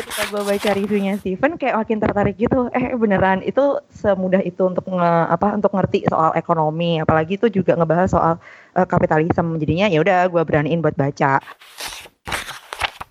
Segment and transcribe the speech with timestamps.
[0.00, 4.88] ketika gue baca reviewnya Steven kayak makin tertarik gitu eh beneran itu semudah itu untuk
[4.88, 8.34] nge, apa untuk ngerti soal ekonomi apalagi itu juga ngebahas soal
[8.74, 11.38] uh, kapitalisme jadinya ya udah gue beraniin buat baca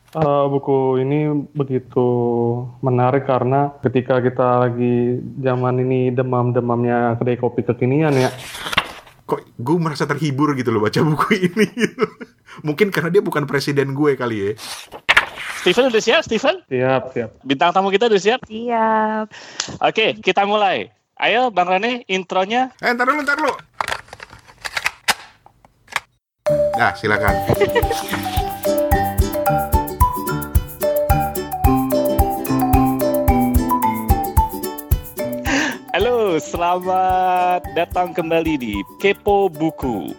[0.10, 2.02] Uh, buku ini begitu
[2.82, 8.34] menarik karena ketika kita lagi zaman ini demam-demamnya kedai kopi kekinian ya.
[9.30, 11.70] Kok gue merasa terhibur gitu loh baca buku ini.
[12.66, 14.52] Mungkin karena dia bukan presiden gue kali ya.
[15.60, 16.56] Steven udah siap, Steven?
[16.72, 17.30] Siap, siap.
[17.44, 18.40] Bintang tamu kita udah siap?
[18.48, 19.26] Siap.
[19.84, 20.92] Oke, kita mulai.
[21.20, 22.72] Ayo Bang Rane, intronya.
[22.80, 23.54] Eh, ntar dulu, ntar dulu.
[26.80, 27.36] Nah, silakan.
[35.92, 40.16] Halo, selamat datang kembali di Kepo Buku.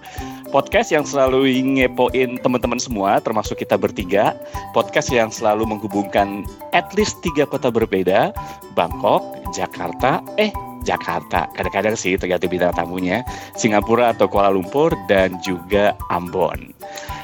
[0.51, 4.35] Podcast yang selalu ngepoin teman-teman semua, termasuk kita bertiga.
[4.75, 6.43] Podcast yang selalu menghubungkan
[6.75, 8.35] at least tiga kota berbeda,
[8.75, 9.23] Bangkok,
[9.55, 10.51] Jakarta, eh
[10.83, 13.23] Jakarta, kadang-kadang sih tergantung bintang tamunya,
[13.55, 16.75] Singapura atau Kuala Lumpur, dan juga Ambon.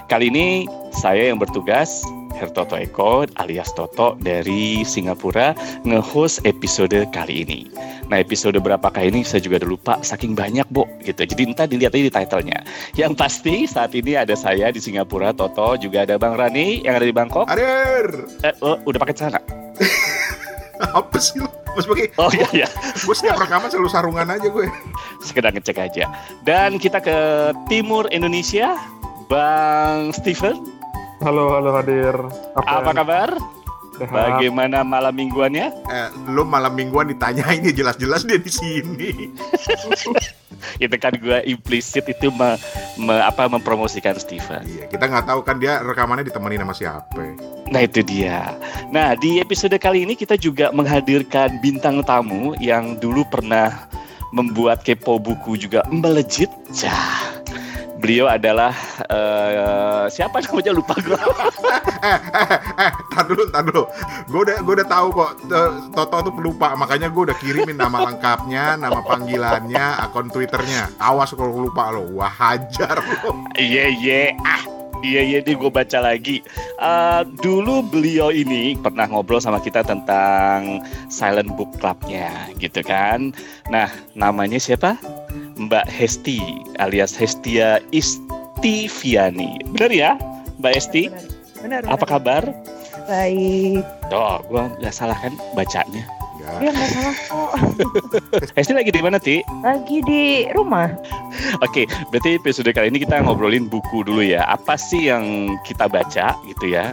[0.07, 7.61] Kali ini saya yang bertugas Hertoto Eko alias Toto dari Singapura nge-host episode kali ini.
[8.07, 11.27] Nah episode berapakah ini saya juga udah lupa saking banyak Bo gitu.
[11.27, 12.59] Jadi entah dilihat aja di titlenya.
[12.95, 17.07] Yang pasti saat ini ada saya di Singapura, Toto juga ada Bang Rani yang ada
[17.07, 17.51] di Bangkok.
[17.51, 18.31] Hadir.
[18.47, 19.41] Eh, oh, udah pakai celana?
[20.99, 21.51] Apa sih lo?
[21.75, 22.09] Mas pakai.
[22.17, 22.69] Oh iya iya.
[23.03, 24.67] Gue setiap rekaman selalu sarungan aja gue.
[25.21, 26.07] Sekedar ngecek aja.
[26.47, 27.19] Dan kita ke
[27.67, 28.79] timur Indonesia,
[29.27, 30.63] Bang Steven.
[31.27, 32.15] Halo, halo hadir.
[32.55, 33.35] Apa kabar?
[33.97, 34.13] Sehat.
[34.13, 35.73] Bagaimana malam mingguannya?
[35.73, 39.11] Eh, lo malam mingguan ditanyain ya jelas-jelas dia di sini.
[40.85, 42.57] itu kan gue implisit itu me,
[43.01, 44.65] me- apa mempromosikan Steven.
[44.65, 47.23] Iya, kita nggak tahu kan dia rekamannya ditemani sama siapa.
[47.73, 48.57] Nah itu dia.
[48.93, 53.89] Nah di episode kali ini kita juga menghadirkan bintang tamu yang dulu pernah
[54.35, 56.51] membuat kepo buku juga melejit.
[56.75, 57.37] Cah.
[57.97, 58.77] Beliau adalah
[59.09, 61.17] eh, siapa namanya lupa gue.
[62.05, 63.89] eh, eh, eh, tar dulu, tar dulu.
[64.29, 65.33] Gue udah, gue udah tahu kok.
[65.97, 70.93] Toto tuh pelupa, makanya gue udah kirimin nama lengkapnya, nama panggilannya, akun twitternya.
[71.01, 73.49] Awas kalau lupa lo, wah hajar lo.
[73.57, 74.63] Iya iya ah
[75.01, 76.45] iya iya ini gue baca lagi.
[76.77, 83.33] Eh, dulu beliau ini pernah ngobrol sama kita tentang Silent Book Clubnya gitu kan.
[83.73, 85.01] Nah namanya siapa?
[85.57, 86.41] Mbak Hesti
[86.77, 89.61] alias Hestia Istiviani.
[89.73, 90.11] Bener ya
[90.61, 91.09] Mbak Hesti?
[91.65, 91.83] Benar.
[91.89, 92.43] Apa kabar?
[93.09, 93.85] Baik.
[94.13, 96.05] Oh, gue nggak salah kan bacanya.
[96.37, 96.69] Ya.
[96.69, 97.53] Ya nggak salah kok.
[98.57, 99.41] Hesti lagi di mana Ti?
[99.65, 100.93] Lagi di rumah.
[101.65, 104.45] Oke, berarti episode kali ini kita ngobrolin buku dulu ya.
[104.47, 106.93] Apa sih yang kita baca gitu ya?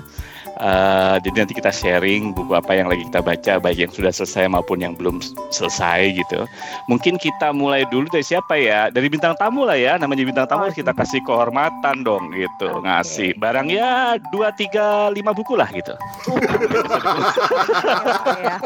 [0.53, 4.46] Eh, jadi nanti kita sharing buku apa yang lagi kita baca, baik yang sudah selesai
[4.46, 5.18] maupun yang belum
[5.50, 6.46] selesai gitu.
[6.86, 8.94] Mungkin kita mulai dulu dari siapa ya?
[8.94, 9.97] Dari bintang tamu lah ya.
[9.97, 12.86] Namanya bintang tamu kita kasih kehormatan dong gitu, Oke.
[12.86, 15.97] ngasih barang ya dua tiga lima buku lah gitu.
[18.46, 18.62] ya.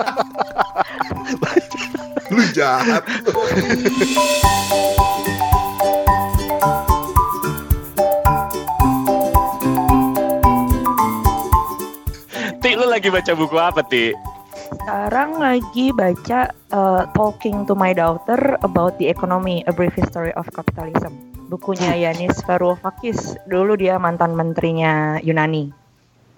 [2.35, 3.07] Lu jahat.
[12.87, 14.15] lu lagi baca buku apa Ti?
[14.55, 20.47] Sekarang lagi baca uh, Talking to My Daughter About the Economy, A Brief History of
[20.55, 21.11] Capitalism.
[21.51, 23.35] Bukunya Yanis Varoufakis.
[23.43, 25.67] Dulu dia mantan menterinya Yunani.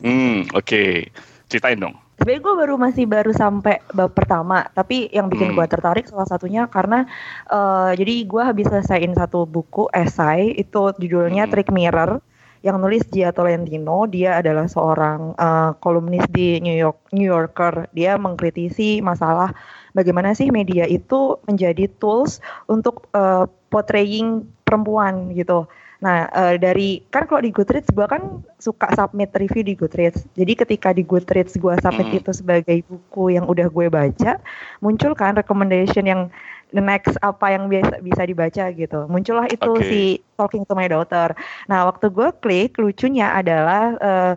[0.01, 1.13] Hmm, oke.
[1.53, 1.93] Ceritain dong.
[2.17, 5.61] Sebenarnya gue baru masih baru sampai bab pertama, tapi yang bikin Hmm.
[5.61, 7.05] gue tertarik salah satunya karena
[7.45, 11.53] eh, jadi gue habis selesaiin satu buku esai itu judulnya Hmm.
[11.53, 12.25] Trick Mirror
[12.65, 14.05] yang nulis Gia Tolentino.
[14.09, 17.87] Dia adalah seorang eh, kolumnis di New York New Yorker.
[17.95, 19.53] Dia mengkritisi masalah
[19.95, 25.65] bagaimana sih media itu menjadi tools untuk eh, portraying perempuan gitu.
[25.99, 30.23] Nah, eh, dari kan kalau di Goodreads gue kan suka submit review di Goodreads.
[30.39, 32.19] Jadi ketika di Goodreads gue submit Hmm.
[32.23, 34.39] itu sebagai buku yang udah gue baca,
[34.79, 36.31] muncul kan recommendation yang
[36.69, 38.99] the next apa yang biasa bisa dibaca gitu.
[39.09, 39.85] Muncullah itu Oke.
[39.85, 40.01] si
[40.35, 41.33] Talking to My Daughter.
[41.65, 44.33] Nah, waktu gue klik, lucunya adalah eh,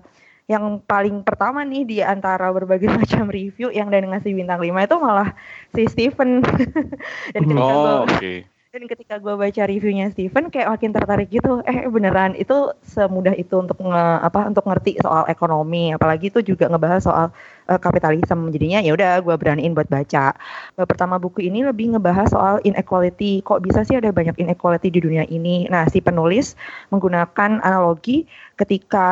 [0.46, 4.96] yang paling pertama nih di antara berbagai macam review yang dan ngasih bintang 5 itu
[4.99, 5.29] malah
[5.73, 6.43] si Steven.
[7.34, 8.34] dan ketika gue Oh, oke.
[8.73, 13.52] dan ketika gue baca reviewnya Steven kayak makin tertarik gitu eh beneran itu semudah itu
[13.61, 17.26] untuk nge, apa untuk ngerti soal ekonomi apalagi itu juga ngebahas soal
[17.68, 20.34] eh, kapitalisme jadinya ya udah gue beraniin buat baca
[20.74, 25.00] Bab pertama buku ini lebih ngebahas soal inequality kok bisa sih ada banyak inequality di
[25.02, 26.54] dunia ini nah si penulis
[26.94, 28.24] menggunakan analogi
[28.56, 29.06] ketika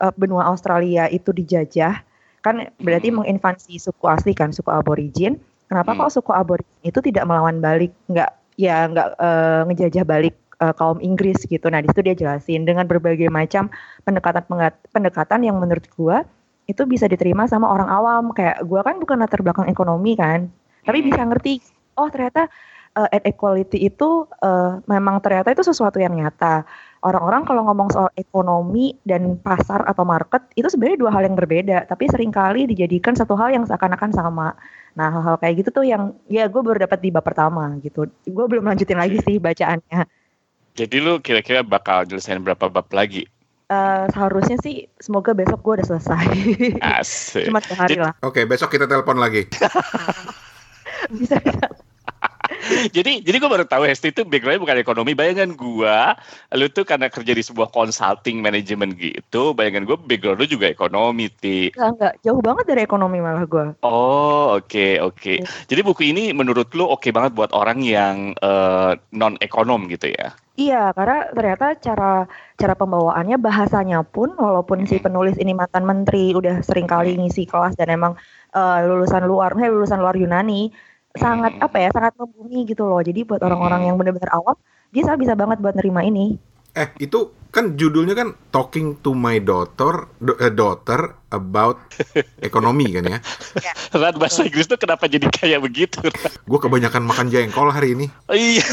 [0.00, 2.14] eh, benua Australia itu dijajah
[2.44, 3.24] kan berarti Hmm.
[3.24, 5.40] menginvasi suku asli kan, suku aborigin.
[5.64, 6.04] Kenapa Hmm.
[6.04, 8.30] kok suku aborigin itu tidak melawan balik, nggak
[8.60, 11.66] ya nggak eh, ngejajah balik eh, kaum Inggris gitu.
[11.72, 13.72] Nah di situ dia jelasin dengan berbagai macam
[14.04, 14.44] pendekatan
[14.92, 16.28] pendekatan yang menurut gua
[16.66, 18.24] itu bisa diterima sama orang awam.
[18.32, 20.48] Kayak gua kan bukan latar belakang ekonomi kan,
[20.84, 21.06] tapi Hmm.
[21.12, 21.54] bisa ngerti.
[21.94, 22.50] Oh ternyata
[22.94, 26.62] eh, equality itu eh, memang ternyata itu sesuatu yang nyata.
[27.04, 31.84] Orang-orang kalau ngomong soal ekonomi dan pasar atau market itu sebenarnya dua hal yang berbeda,
[31.84, 34.56] tapi sering kali dijadikan satu hal yang seakan-akan sama.
[34.96, 38.08] Nah hal-hal kayak gitu tuh yang ya gue baru dapat di bab pertama gitu.
[38.24, 40.06] Gue belum lanjutin lagi sih bacaannya.
[40.74, 43.28] Jadi lu kira-kira bakal nyelesain berapa bab lagi?
[43.74, 46.26] Eh, seharusnya sih semoga besok gue udah selesai.
[47.00, 47.50] Asik.
[47.50, 48.14] Cuma dua hari lah.
[48.22, 49.46] Oke, besok kita telepon lagi.
[51.20, 51.68] Bisa bisa.
[52.96, 55.12] Jadi jadi gue baru tahu Hesti itu backgroundnya bukan ekonomi.
[55.12, 55.98] Bayangan gue,
[56.56, 59.52] lu tuh karena kerja di sebuah consulting manajemen gitu.
[59.52, 61.74] Bayangan gue background lu juga ekonomi, Ti.
[61.74, 62.14] Enggak, enggak.
[62.24, 63.66] Jauh banget dari ekonomi malah gue.
[63.84, 65.34] Oh, oke oke.
[65.44, 68.36] Jadi buku ini menurut lu oke banget buat orang yang
[69.12, 70.32] non ekonom gitu ya?
[70.54, 76.62] Iya, karena ternyata cara cara pembawaannya bahasanya pun walaupun si penulis ini mantan menteri udah
[76.62, 78.14] sering kali ngisi kelas dan emang
[78.54, 80.70] eh, lulusan luar, eh, lulusan luar Yunani
[81.14, 82.98] sangat apa ya, sangat membumi gitu loh.
[82.98, 84.58] Jadi buat orang-orang yang benar-benar awam,
[84.90, 86.34] dia sangat bisa banget buat nerima ini.
[86.74, 91.86] Eh, itu kan judulnya kan Talking to My Daughter do- eh, Daughter About
[92.42, 93.18] Ekonomi kan ya.
[93.94, 96.02] Ran bahasa Inggris tuh kenapa jadi kayak begitu?
[96.50, 98.10] Gue kebanyakan makan jengkol hari ini.
[98.26, 98.66] Oh, iya.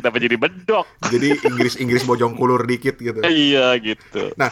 [0.00, 0.88] kenapa jadi bedok?
[1.12, 3.20] Jadi Inggris-Inggris bojong kulur dikit gitu.
[3.20, 4.32] Iya gitu.
[4.40, 4.48] Nah,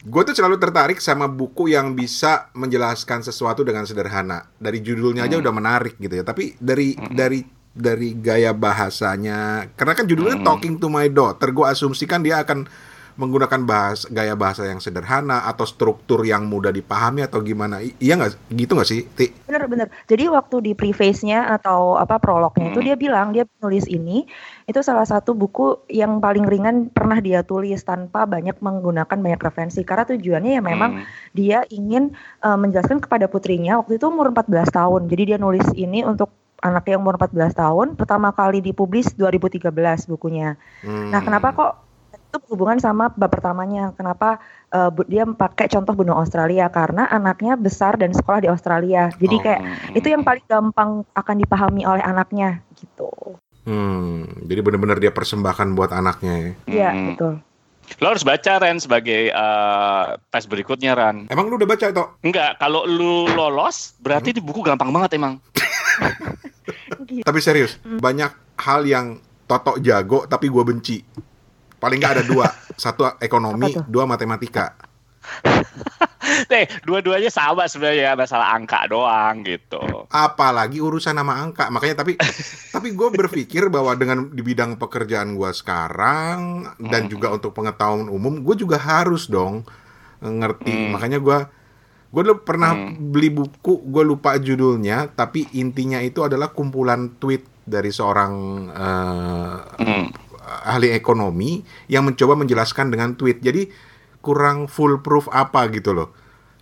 [0.00, 4.50] gue tuh selalu tertarik sama buku yang bisa menjelaskan sesuatu dengan sederhana.
[4.58, 6.24] Dari judulnya aja udah menarik gitu ya.
[6.26, 7.44] Tapi dari dari
[7.74, 12.70] dari gaya bahasanya, karena kan judulnya Talking to My Daughter, gue asumsikan dia akan
[13.14, 17.78] menggunakan bahas gaya bahasa yang sederhana atau struktur yang mudah dipahami atau gimana?
[17.78, 18.50] I- iya nggak?
[18.50, 19.46] Gitu nggak sih, Ti?
[19.46, 19.86] Bener-bener.
[20.06, 22.88] Jadi waktu di preface-nya atau apa prolognya itu Hmm.
[22.90, 24.26] dia bilang dia nulis ini
[24.64, 29.86] itu salah satu buku yang paling ringan pernah dia tulis tanpa banyak menggunakan banyak referensi
[29.86, 31.04] karena tujuannya ya memang Hmm.
[31.32, 35.06] dia ingin uh, menjelaskan kepada putrinya waktu itu umur 14 tahun.
[35.06, 37.92] Jadi dia nulis ini untuk anak yang umur 14 tahun.
[37.94, 40.56] Pertama kali dipublis 2013 bukunya.
[40.80, 41.12] Hmm.
[41.12, 41.72] Nah, kenapa kok
[42.34, 43.94] itu berhubungan sama bab pertamanya?
[43.94, 44.42] Kenapa
[44.74, 46.66] uh, dia pakai contoh benua Australia?
[46.66, 49.14] Karena anaknya besar dan sekolah di Australia.
[49.14, 49.42] Jadi Oh.
[49.46, 49.60] kayak
[49.94, 53.38] itu yang paling gampang akan dipahami oleh anaknya gitu.
[53.62, 56.50] Hmm, jadi benar-benar dia persembahkan buat anaknya ya.
[56.66, 57.06] Iya, Hmm.
[57.14, 57.32] betul.
[58.02, 61.30] Lo harus baca Ren sebagai eh, tes berikutnya Ran.
[61.30, 62.04] Emang lu udah baca itu?
[62.24, 65.38] Enggak, kalau lu lolos berarti di buku gampang banget emang.
[67.28, 69.06] Tapi serius, banyak hal yang
[69.44, 70.96] Toto jago tapi gue benci.
[71.84, 72.48] Paling nggak ada dua,
[72.80, 74.72] satu ekonomi, dua matematika.
[76.48, 80.08] Eh, dua-duanya sama sebenarnya masalah angka doang gitu.
[80.08, 81.68] Apalagi urusan nama angka.
[81.68, 82.16] Makanya tapi
[82.74, 88.40] tapi gue berpikir bahwa dengan di bidang pekerjaan gue sekarang dan juga untuk pengetahuan umum,
[88.40, 89.68] gue juga harus dong
[90.24, 90.72] ngerti.
[90.72, 90.90] Hmm.
[90.96, 91.38] Makanya gue
[92.08, 93.12] gue dulu pernah Hmm.
[93.12, 98.32] beli buku, gue lupa judulnya, tapi intinya itu adalah kumpulan tweet dari seorang
[98.72, 100.08] eh, Hmm.
[100.64, 103.40] Ahli ekonomi yang mencoba menjelaskan dengan tweet.
[103.40, 103.68] Jadi
[104.20, 106.08] kurang foolproof apa gitu loh.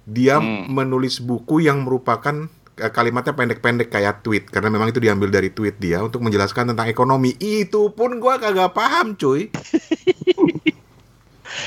[0.02, 0.66] Dia Hmm.
[0.66, 5.76] menulis buku yang merupakan eh, kalimatnya pendek-pendek kayak tweet karena memang itu diambil dari tweet
[5.76, 7.36] dia untuk menjelaskan tentang ekonomi.
[7.36, 9.52] Itu pun gua kagak paham, cuy.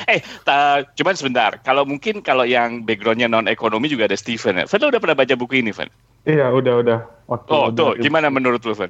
[0.05, 1.61] Eh, ta- cuman sebentar.
[1.61, 4.65] Kalau mungkin kalau yang backgroundnya non ekonomi juga ada Steven ya.
[4.65, 5.89] Fen, lo udah pernah baca buku ini, Fen?
[6.25, 6.99] Iya, udah udah.
[7.25, 8.89] Waktu Oh, tuh, gimana menurut lo, Fen?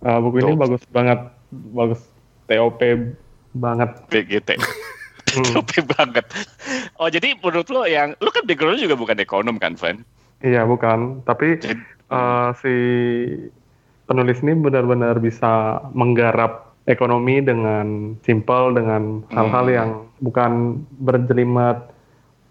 [0.00, 0.58] Ah, buku ini Tuh.
[0.58, 1.20] bagus banget,
[1.52, 2.00] bagus
[2.50, 2.82] TOP
[3.54, 3.90] banget.
[4.10, 4.50] BGT.
[5.30, 5.46] Hmm.
[5.54, 6.26] Tope banget.
[6.98, 10.02] Oh, jadi menurut lo yang lo kan backgroundnya juga bukan ekonom kan, Fen?
[10.42, 11.22] Iya, bukan.
[11.22, 11.78] Tapi Jadi-
[12.10, 12.74] eh, si
[14.10, 19.76] penulis ini benar-benar bisa menggarap ekonomi dengan simpel dengan hal-hal Hmm.
[19.76, 20.52] yang bukan
[20.98, 21.78] berjelimet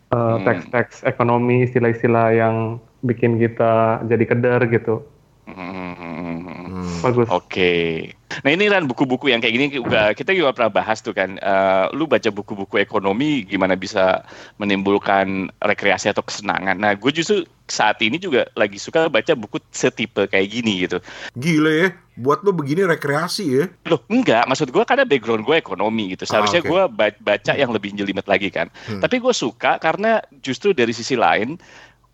[0.09, 0.41] eh, Hmm.
[0.41, 2.55] teks-teks ekonomi, istilah-istilah yang
[3.03, 5.03] bikin kita jadi keder gitu.
[5.45, 6.87] Hmm.
[7.03, 7.27] Bagus.
[7.27, 8.07] Oke.
[8.29, 11.35] Nah ini kan buku-buku yang kayak gini juga kita juga pernah bahas tuh kan.
[11.35, 14.21] Eh, lu baca buku-buku ekonomi gimana bisa
[14.59, 16.75] menimbulkan rekreasi atau kesenangan.
[16.75, 20.97] Nah gue justru saat ini juga lagi suka baca buku setipe kayak gini gitu.
[21.33, 23.65] Gile ya, buat lo begini rekreasi ya.
[23.85, 26.25] Loh enggak, maksud gue karena background gue ekonomi gitu.
[26.25, 26.69] Seharusnya Ah, oke.
[26.69, 28.69] gue ba- baca yang lebih jelimet lagi kan.
[28.85, 28.99] Hmm.
[28.99, 31.57] Tapi gue suka karena justru dari sisi lain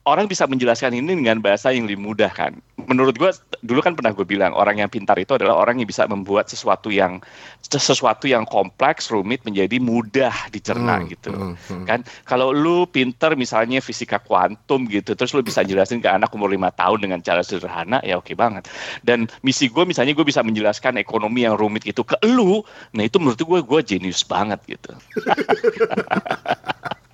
[0.06, 2.54] orang bisa menjelaskan ini dengan bahasa yang lebih mudah kan.
[2.86, 3.34] Menurut gue
[3.66, 6.94] dulu kan pernah gue bilang orang yang pintar itu adalah orang yang bisa membuat sesuatu
[6.94, 7.18] yang
[7.66, 11.34] sesuatu yang kompleks rumit menjadi mudah dicerna Hmm, gitu.
[11.34, 11.86] hmm, hmm.
[11.90, 16.54] Kan kalau lu pinter misalnya fisika kuantum gitu terus lu bisa jelasin ke anak umur
[16.54, 18.70] lima tahun dengan cara sederhana ya oke banget.
[19.02, 22.62] Dan misi gue misalnya gue bisa menjelaskan ekonomi yang rumit itu ke lu,
[22.94, 24.94] nah itu menurut gue gue jenius banget gitu.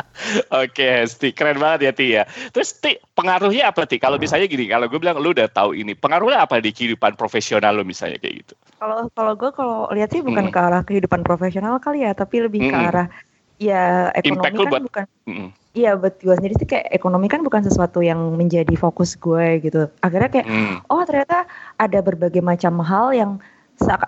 [0.52, 2.24] Oke, Sti, keren banget ya Ti ya.
[2.54, 3.98] Terus Ti, pengaruhnya apa Ti?
[3.98, 7.76] Kalau misalnya gini, kalau gue bilang lu udah tahu ini, pengaruhnya apa di kehidupan profesional
[7.78, 8.54] lu misalnya kayak gitu?
[8.78, 10.54] Kalau kalau gue kalau lihat sih bukan Hmm.
[10.54, 12.88] ke arah kehidupan profesional kali ya, tapi lebih ke Hmm.
[12.90, 13.08] arah
[13.62, 15.06] ya Impact ekonomi lu kan buat- bukan.
[15.72, 19.88] Iya buat gue sendiri sih kayak ekonomi kan bukan sesuatu yang menjadi fokus gue gitu.
[20.04, 20.84] Akhirnya kayak Hmm.
[20.92, 21.48] oh ternyata
[21.80, 23.32] ada berbagai macam hal yang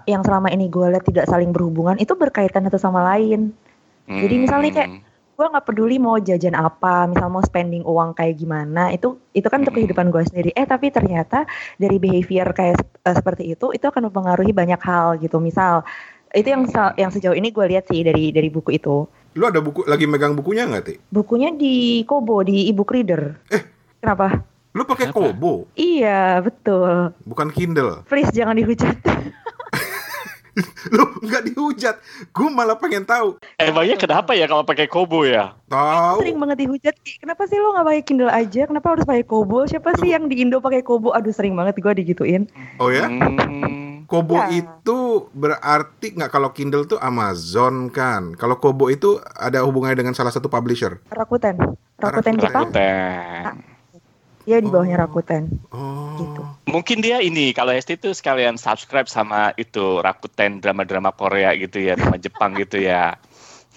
[0.05, 3.55] yang selama ini gue lihat tidak saling berhubungan itu berkaitan satu sama lain.
[4.03, 5.01] Jadi misalnya kayak Hmm.
[5.33, 9.65] Gue nggak peduli mau jajan apa, misal mau spending uang kayak gimana, itu itu kan
[9.65, 10.49] untuk kehidupan gue sendiri.
[10.53, 15.41] Eh tapi ternyata dari behavior kayak eh, seperti itu, itu akan mempengaruhi banyak hal gitu.
[15.41, 15.81] Misal
[16.33, 19.09] itu yang yang sejauh ini gue lihat sih dari dari buku itu.
[19.33, 20.93] Lu ada buku lagi megang bukunya nggak, Ti?
[21.09, 23.41] Bukunya di Kobo di ebook reader.
[23.49, 23.63] Eh.
[23.97, 24.45] kenapa?
[24.73, 25.13] Lu pakai?
[25.13, 27.13] Kobo, Iya betul.
[27.25, 28.01] bukan Kindle.
[28.09, 28.97] Please jangan dihujat.
[30.95, 31.95] Lu nggak dihujat.
[32.29, 33.41] Gue malah pengen tahu.
[33.57, 35.57] Emangnya kenapa ya kalau pakai kobo ya?
[35.65, 36.21] Tahu.
[36.21, 36.95] Sering banget dihujat.
[37.01, 38.61] Ki, Kenapa sih lo nggak pakai Kindle aja?
[38.69, 39.65] Kenapa harus pakai Kobo?
[39.65, 41.09] Siapa sih yang di Indo pakai Kobo?
[41.11, 42.45] Aduh sering banget gue digituin.
[42.77, 43.09] Oh ya?
[43.09, 44.05] Hmm.
[44.05, 44.61] Kobo Ya.
[44.61, 44.99] itu
[45.33, 48.37] berarti nggak kalau Kindle tuh Amazon kan.
[48.37, 51.01] Kalau Kobo itu ada hubungannya dengan salah satu publisher.
[51.09, 51.57] Rakuten.
[51.97, 52.33] Rakuten Rakuten.
[52.37, 52.69] Jepang.
[52.69, 53.72] Rakuten.
[54.43, 55.03] Dia di bawahnya Oh.
[55.07, 55.43] Rakuten.
[55.71, 56.19] Oh.
[56.19, 56.41] Gitu.
[56.67, 61.95] Mungkin dia ini kalau Esti itu sekalian subscribe sama itu Rakuten drama-drama Korea gitu ya,
[61.95, 63.15] drama Jepang gitu ya.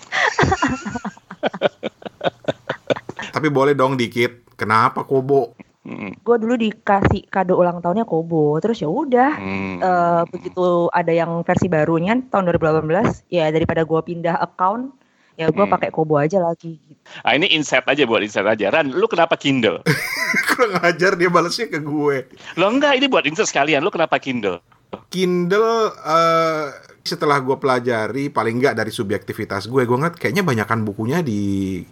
[3.35, 4.57] Tapi boleh dong dikit.
[4.57, 5.53] Kenapa Kobo?
[5.87, 6.19] Hmm.
[6.19, 8.59] Gue dulu dikasih kado ulang tahunnya Kobo.
[8.59, 9.31] Terus ya udah.
[9.39, 9.79] Hmm.
[9.79, 14.91] eh, begitu ada yang versi barunya tahun 2018 ya daripada gue pindah account
[15.37, 15.71] ya gue Hmm.
[15.71, 17.01] pakai Kobo aja lagi gitu.
[17.21, 18.69] Ah, ini insight aja buat insight aja.
[18.71, 19.85] Ran, lu kenapa Kindle?
[20.51, 22.27] Kurang ajar dia balasnya ke gue.
[22.57, 23.81] Lo enggak, ini buat insight sekalian.
[23.81, 24.59] Lu kenapa Kindle?
[25.07, 26.67] Kindle eh,
[27.03, 31.39] setelah gue pelajari paling nggak dari subjektivitas gue, gue ngeliat kayaknya banyakan bukunya di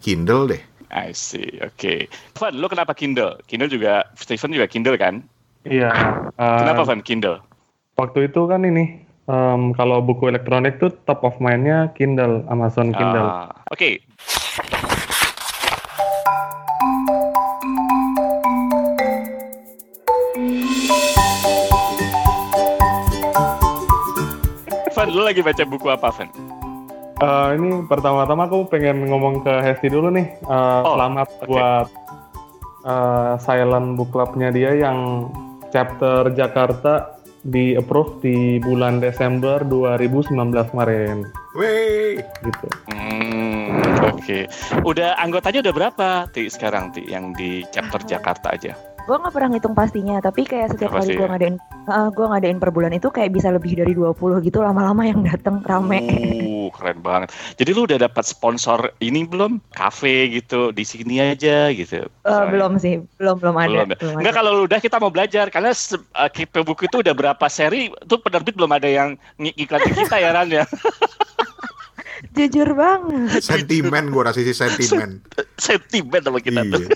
[0.00, 0.62] Kindle deh.
[0.88, 2.06] I see, oke.
[2.34, 3.38] Van, lu kenapa Kindle?
[3.44, 5.22] Kindle juga, Stephen juga Kindle kan?
[5.62, 5.90] Iya.
[6.30, 7.42] eh, Kenapa Van Kindle?
[7.94, 13.24] Waktu itu kan ini em, kalau buku elektronik tuh top of mind-nya Kindle, Amazon Kindle.
[13.24, 14.00] Ah, Oke,
[24.94, 26.30] Van, lu lagi baca buku apa, Van?
[27.14, 30.26] Eh, ini pertama-tama aku pengen ngomong ke Hesti dulu nih.
[30.38, 31.46] Eh, Oh, selamat oke.
[31.50, 31.86] buat
[32.84, 35.30] eh, Silent Book Club-nya dia yang
[35.70, 37.13] chapter Jakarta
[37.44, 42.66] di approve di bulan Desember 2019 kemarin Wey, gitu.
[42.90, 43.78] Hmm.
[44.10, 44.50] Oke.
[44.82, 48.74] Udah anggotanya udah berapa, Ti, sekarang, Ti, yang di chapter Jakarta aja?
[49.04, 51.28] Gue nggak pernah ngitung pastinya tapi kayak setiap Nggak kali gue ya?
[51.28, 51.56] ngadain
[52.08, 56.00] gue ngadain per bulan itu kayak bisa lebih dari 20 gitu lama-lama yang datang rame.
[56.00, 57.28] Uh, keren banget.
[57.54, 59.60] Jadi lu udah dapat sponsor ini belum?
[59.70, 62.00] Kafe gitu di sini aja gitu.
[62.00, 62.48] Eh, Misalnya.
[62.48, 63.68] belum sih, belum belum ada.
[63.68, 63.96] Belum ya?
[64.00, 64.38] belum Enggak ada.
[64.40, 68.16] kalau lu udah kita mau belajar karena uh, Kepo buku itu udah berapa seri tuh
[68.18, 70.64] penerbit belum ada yang ng- iklanin kita ya Ran ya.
[72.32, 73.44] Jujur banget.
[73.44, 75.20] sentimen gue rasa sih sentimen.
[75.60, 76.88] Sentimen sama kita tuh.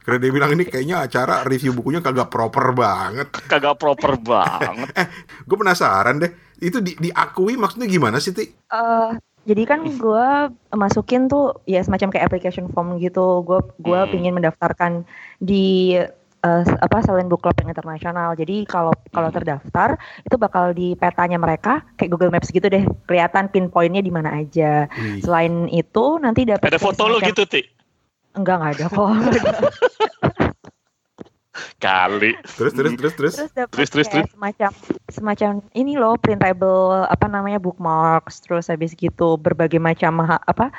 [0.00, 3.28] Karena dia bilang ini kayaknya acara review bukunya kagak proper banget.
[3.46, 4.90] Kagak proper banget.
[5.44, 8.44] Gue penasaran deh, itu di, diakui maksudnya gimana sih, Ti?
[8.48, 9.10] Eh,
[9.42, 10.26] jadi kan gue
[10.72, 13.40] masukin tuh ya semacam kayak application form gitu.
[13.42, 14.10] Gue gue Hmm.
[14.10, 15.04] pingin mendaftarkan
[15.36, 15.96] di
[16.40, 18.32] eh, apa Silent Book Club yang internasional.
[18.32, 19.36] Jadi kalau kalau Hmm.
[19.36, 24.32] terdaftar itu bakal di petanya mereka kayak Google Maps gitu deh, kelihatan pinpointnya di mana
[24.34, 24.88] aja.
[24.88, 25.20] Wih.
[25.20, 27.60] Selain itu nanti dapat Ada foto semacam- gitu, Ti.
[28.34, 29.10] Enggak enggak ada kok.
[31.80, 32.32] Kali.
[32.44, 33.34] Terus terus terus terus.
[33.36, 34.70] terus Terus, terus, semacam
[35.08, 40.70] semacam ini loh printable apa namanya bookmarks terus habis gitu berbagai macam ha- apa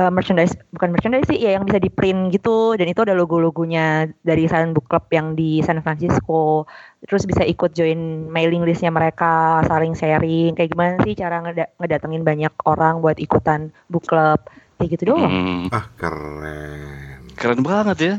[0.00, 4.08] eh, merchandise bukan merchandise sih ya yang bisa di print gitu dan itu ada logo-logonya
[4.24, 6.64] dari Silent Book Club yang di San Francisco
[7.06, 12.24] terus bisa ikut join mailing listnya mereka saling sharing kayak gimana sih cara ngeda- ngedatengin
[12.24, 14.40] banyak orang buat ikutan book club
[14.76, 17.32] kayak gitu doang Hmm, Ah, keren.
[17.32, 18.14] keren banget ya.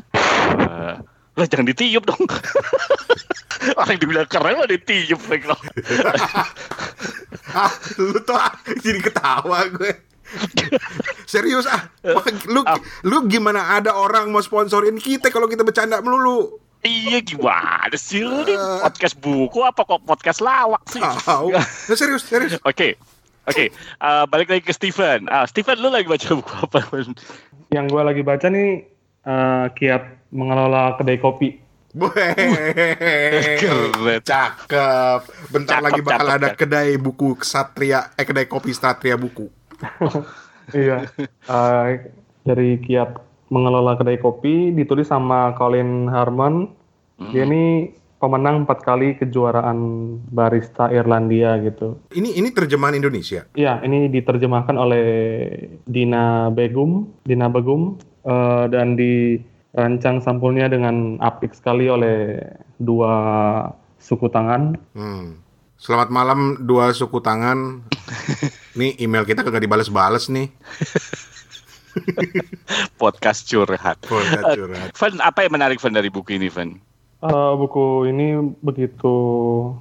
[0.58, 0.98] Wah.
[1.34, 2.18] Lah jangan ditiup dong.
[3.80, 5.54] Orang dibilang keren mah ditiup mereka.
[7.54, 9.92] ah, lu tuh ah, jadi ketawa gue.
[11.24, 11.88] Serius ah.
[12.48, 12.78] Lu Ah.
[13.02, 16.58] lu gimana ada orang mau sponsorin kita kalau kita bercanda melulu?
[16.80, 18.56] Iya gimana sih lu nih?
[18.82, 21.02] Podcast buku apa kok podcast lawak sih?
[21.06, 22.58] Nah, serius, serius.
[22.62, 22.98] Oke.
[23.48, 25.32] Oke, eh, balik lagi ke Steven.
[25.32, 26.80] Ah, Steven, lu lagi baca buku apa?
[27.72, 28.70] Yang gue lagi baca nih
[29.24, 30.04] eh, kiat
[30.36, 31.64] mengelola kedai kopi.
[33.58, 34.20] Keren.
[34.22, 35.22] cakep.
[35.50, 36.60] Bentar Cakep, lagi bakal cakep, ada cakep.
[36.60, 39.48] kedai buku Ksatria, eh kedai kopi Ksatria buku.
[40.78, 41.08] iya.
[41.48, 41.90] Eh,
[42.44, 43.16] dari kiat
[43.48, 46.68] mengelola kedai kopi ditulis sama Colin Harmon.
[47.18, 49.78] Dia ini pemenang empat kali kejuaraan
[50.30, 52.02] barista Irlandia gitu.
[52.14, 53.46] Ini ini terjemahan Indonesia.
[53.54, 55.08] Iya, ini diterjemahkan oleh
[55.86, 62.42] Dina Begum, Dina Begum, eh, dan dirancang sampulnya dengan apik sekali oleh
[62.82, 63.14] dua
[64.02, 64.78] suku tangan.
[64.98, 65.42] Hmm.
[65.78, 67.86] Selamat malam dua suku tangan.
[68.80, 70.50] nih email kita kagak dibales-bales nih.
[73.02, 74.02] Podcast curhat.
[74.06, 74.90] Podcast curhat.
[74.94, 76.87] Fen, apa yang menarik Fen dari buku ini, Fen?
[77.18, 79.16] Eh, buku ini begitu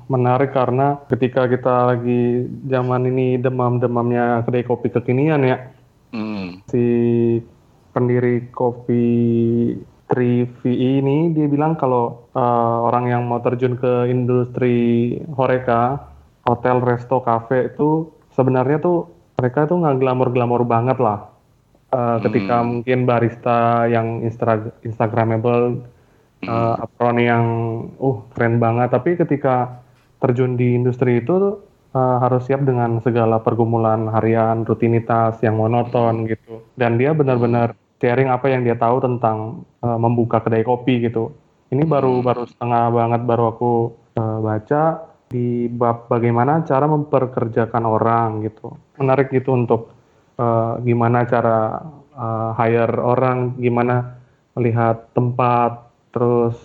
[0.08, 5.68] menarik karena ketika kita lagi zaman ini demam-demamnya kedai kopi kekinian ya,
[6.16, 6.64] Hmm.
[6.72, 6.84] si
[7.92, 9.04] pendiri kopi
[10.08, 14.76] 3VE ini dia bilang kalau eh, orang yang mau terjun ke industri
[15.36, 16.08] horeca,
[16.40, 21.28] hotel, resto, cafe itu sebenarnya tuh mereka tuh nggak glamor-glamor banget lah.
[21.92, 25.84] Eh, ketika mungkin barista yang instra- instagramable,
[26.46, 27.44] eh, apron yang
[27.98, 29.82] uh keren banget, tapi ketika
[30.22, 31.60] terjun di industri itu
[31.92, 36.64] eh, harus siap dengan segala pergumulan harian, rutinitas yang monoton gitu.
[36.78, 41.32] Dan dia benar-benar sharing apa yang dia tahu tentang eh, membuka kedai kopi gitu.
[41.66, 43.72] Ini baru baru setengah banget baru aku
[44.14, 44.82] eh, baca
[45.26, 48.78] di bab bagaimana cara memperkerjakan orang gitu.
[49.02, 49.90] Menarik gitu untuk
[50.38, 51.82] eh, gimana cara
[52.14, 54.16] eh, hire orang, gimana
[54.56, 55.85] melihat tempat,
[56.16, 56.56] terus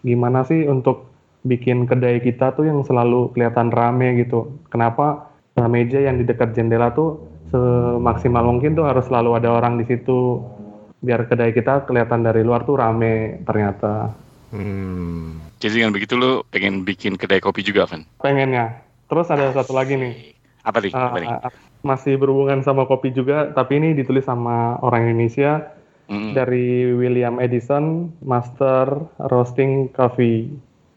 [0.00, 1.12] gimana sih untuk
[1.44, 4.48] bikin kedai kita tuh yang selalu kelihatan rame gitu.
[4.72, 5.28] Kenapa
[5.68, 7.20] meja yang di dekat jendela tuh
[7.52, 10.40] semaksimal mungkin tuh harus selalu ada orang di situ
[11.04, 14.08] biar kedai kita kelihatan dari luar tuh rame ternyata.
[14.56, 15.36] Hmm.
[15.60, 18.08] Jadi dengan begitu lu pengen bikin kedai kopi juga, Fen?
[18.24, 18.80] Pengennya.
[19.12, 20.32] Terus ada satu lagi nih.
[20.64, 20.92] Apa nih?
[20.96, 21.28] Apa nih?
[21.28, 21.52] Eh,
[21.84, 25.73] masih berhubungan sama kopi juga, tapi ini ditulis sama orang Indonesia
[26.04, 26.36] Mm.
[26.36, 30.52] dari William Edison, Master Roasting Coffee.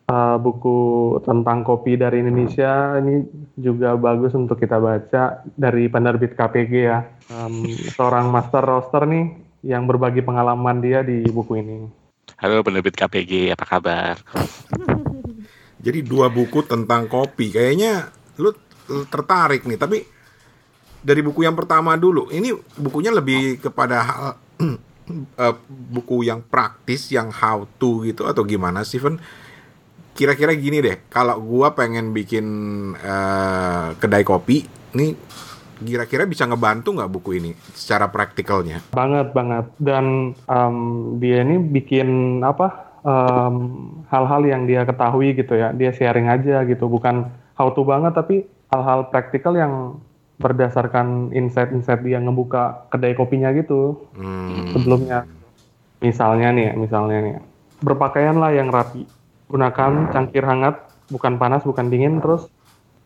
[0.07, 3.27] Uh, buku tentang kopi dari Indonesia ini
[3.59, 7.03] juga bagus untuk kita baca dari penerbit KPG ya.
[7.27, 9.35] Um, seorang master roaster nih
[9.67, 11.91] yang berbagi pengalaman dia di buku ini.
[12.39, 14.15] Halo penerbit KPG, apa kabar?
[15.85, 17.51] Jadi dua buku tentang kopi.
[17.51, 18.07] Kayaknya
[18.39, 18.55] lu
[18.87, 20.07] lu tertarik nih, tapi
[21.03, 22.31] dari buku yang pertama dulu.
[22.31, 24.46] Ini bukunya lebih kepada hal
[25.13, 29.19] eh, buku yang praktis, yang how to gitu atau gimana, Steven?
[30.17, 32.45] Kira-kira gini deh, kalau gua pengen bikin
[32.97, 34.65] eh, kedai kopi,
[34.97, 35.13] nih
[35.77, 38.81] kira-kira bisa ngebantu nggak buku ini secara praktikalnya?
[38.97, 40.77] Banget banget dan um,
[41.21, 43.55] dia ini bikin apa um,
[44.09, 45.69] hal-hal yang dia ketahui gitu ya.
[45.73, 50.01] Dia sharing aja gitu, bukan how to banget tapi hal-hal praktikal yang
[50.37, 54.73] berdasarkan insight-insight dia ngebuka kedai kopinya gitu Hmm.
[54.73, 55.25] sebelumnya.
[55.97, 57.33] Misalnya nih, ya, misalnya nih,
[57.81, 59.09] berpakaianlah yang rapi,
[59.49, 60.77] gunakan cangkir hangat,
[61.09, 62.45] bukan panas, bukan dingin, terus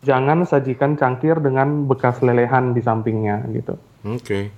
[0.04, 3.80] jangan sajikan cangkir dengan bekas lelehan di sampingnya gitu.
[4.04, 4.52] Oke.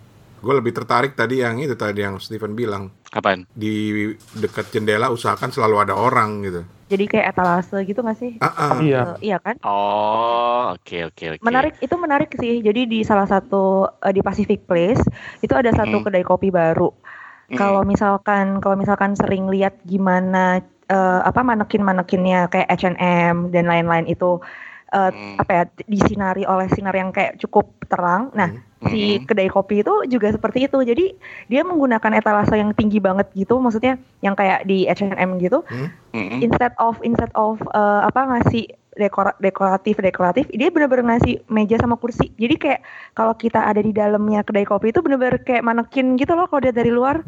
[0.43, 3.47] Gue lebih tertarik tadi yang itu tadi yang Steven bilang Kapan?
[3.53, 6.61] di dekat jendela usahakan selalu ada orang gitu.
[6.93, 8.37] Jadi kayak etalase gitu nggak sih?
[8.37, 8.69] Ah, ah.
[8.77, 9.01] Iya.
[9.17, 9.57] Eh, iya kan?
[9.65, 11.41] Oh, oke oke oke.
[11.41, 12.61] Menarik itu menarik sih.
[12.61, 15.01] Jadi di salah satu eh, di Pacific Place
[15.41, 16.05] itu ada satu Hmm.
[16.05, 16.93] kedai kopi baru.
[17.49, 17.57] Hmm.
[17.57, 24.37] Kalau misalkan kalau misalkan sering lihat gimana eh, apa manekin-manekinnya kayak H&M dan lain-lain itu
[24.93, 25.41] eh, Hmm.
[25.41, 28.29] apa ya disinari oleh sinar yang kayak cukup terang.
[28.31, 28.53] Nah,
[28.85, 29.25] si Hmm.
[29.25, 30.77] kedai kopi itu juga seperti itu.
[30.77, 31.05] Jadi
[31.47, 35.65] dia menggunakan etalase yang tinggi banget gitu, maksudnya yang kayak di H&M gitu.
[36.13, 36.39] Mm-mm.
[36.39, 41.97] Instead of instead of eh, apa ngasih dekor dekoratif dekoratif, dia bener-bener ngasih meja sama
[41.97, 42.29] kursi.
[42.37, 42.81] Jadi kayak
[43.13, 46.73] kalau kita ada di dalamnya kedai kopi itu bener-bener kayak manekin gitu loh kalau dia
[46.73, 47.21] dari luar.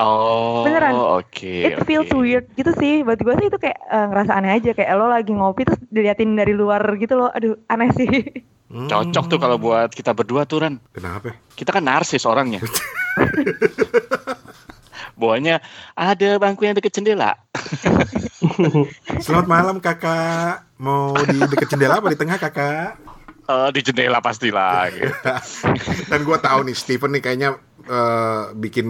[0.00, 0.96] Oh, Beneran.
[0.96, 1.44] oke.
[1.44, 2.24] It feels oke.
[2.24, 3.04] weird gitu sih.
[3.04, 6.40] Buat gue sih itu kayak eh, ngerasa aneh aja kayak lo lagi ngopi terus diliatin
[6.40, 7.28] dari luar gitu loh.
[7.28, 8.08] Aduh, aneh sih.
[8.72, 8.88] Hmm.
[8.88, 10.80] Cocok tuh kalau buat kita berdua tuh Ran.
[10.96, 11.36] Kenapa?
[11.52, 12.64] Kita kan narsis orangnya.
[15.20, 15.60] Bawahnya
[15.92, 17.36] ada bangku yang deket jendela.
[19.24, 20.64] Selamat malam kakak.
[20.80, 22.96] Mau di dekat jendela apa di tengah kakak?
[23.50, 24.88] Oh, di jendela pastilah.
[24.88, 25.12] Gitu.
[26.10, 27.50] Dan gue tahu nih Steven nih kayaknya
[27.84, 28.88] eh, bikin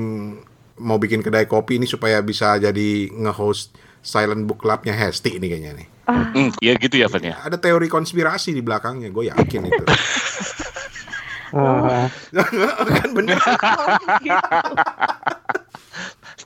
[0.81, 5.73] mau bikin kedai kopi ini supaya bisa jadi nge-host Silent Book Club-nya Hesti ini kayaknya
[5.77, 5.87] nih.
[6.09, 7.37] Ah, Hmm, ya gitu ya, Van ya.
[7.45, 9.85] Ada teori konspirasi di belakangnya, gue yakin itu.
[11.51, 12.07] Ah,
[12.87, 13.35] kan bener.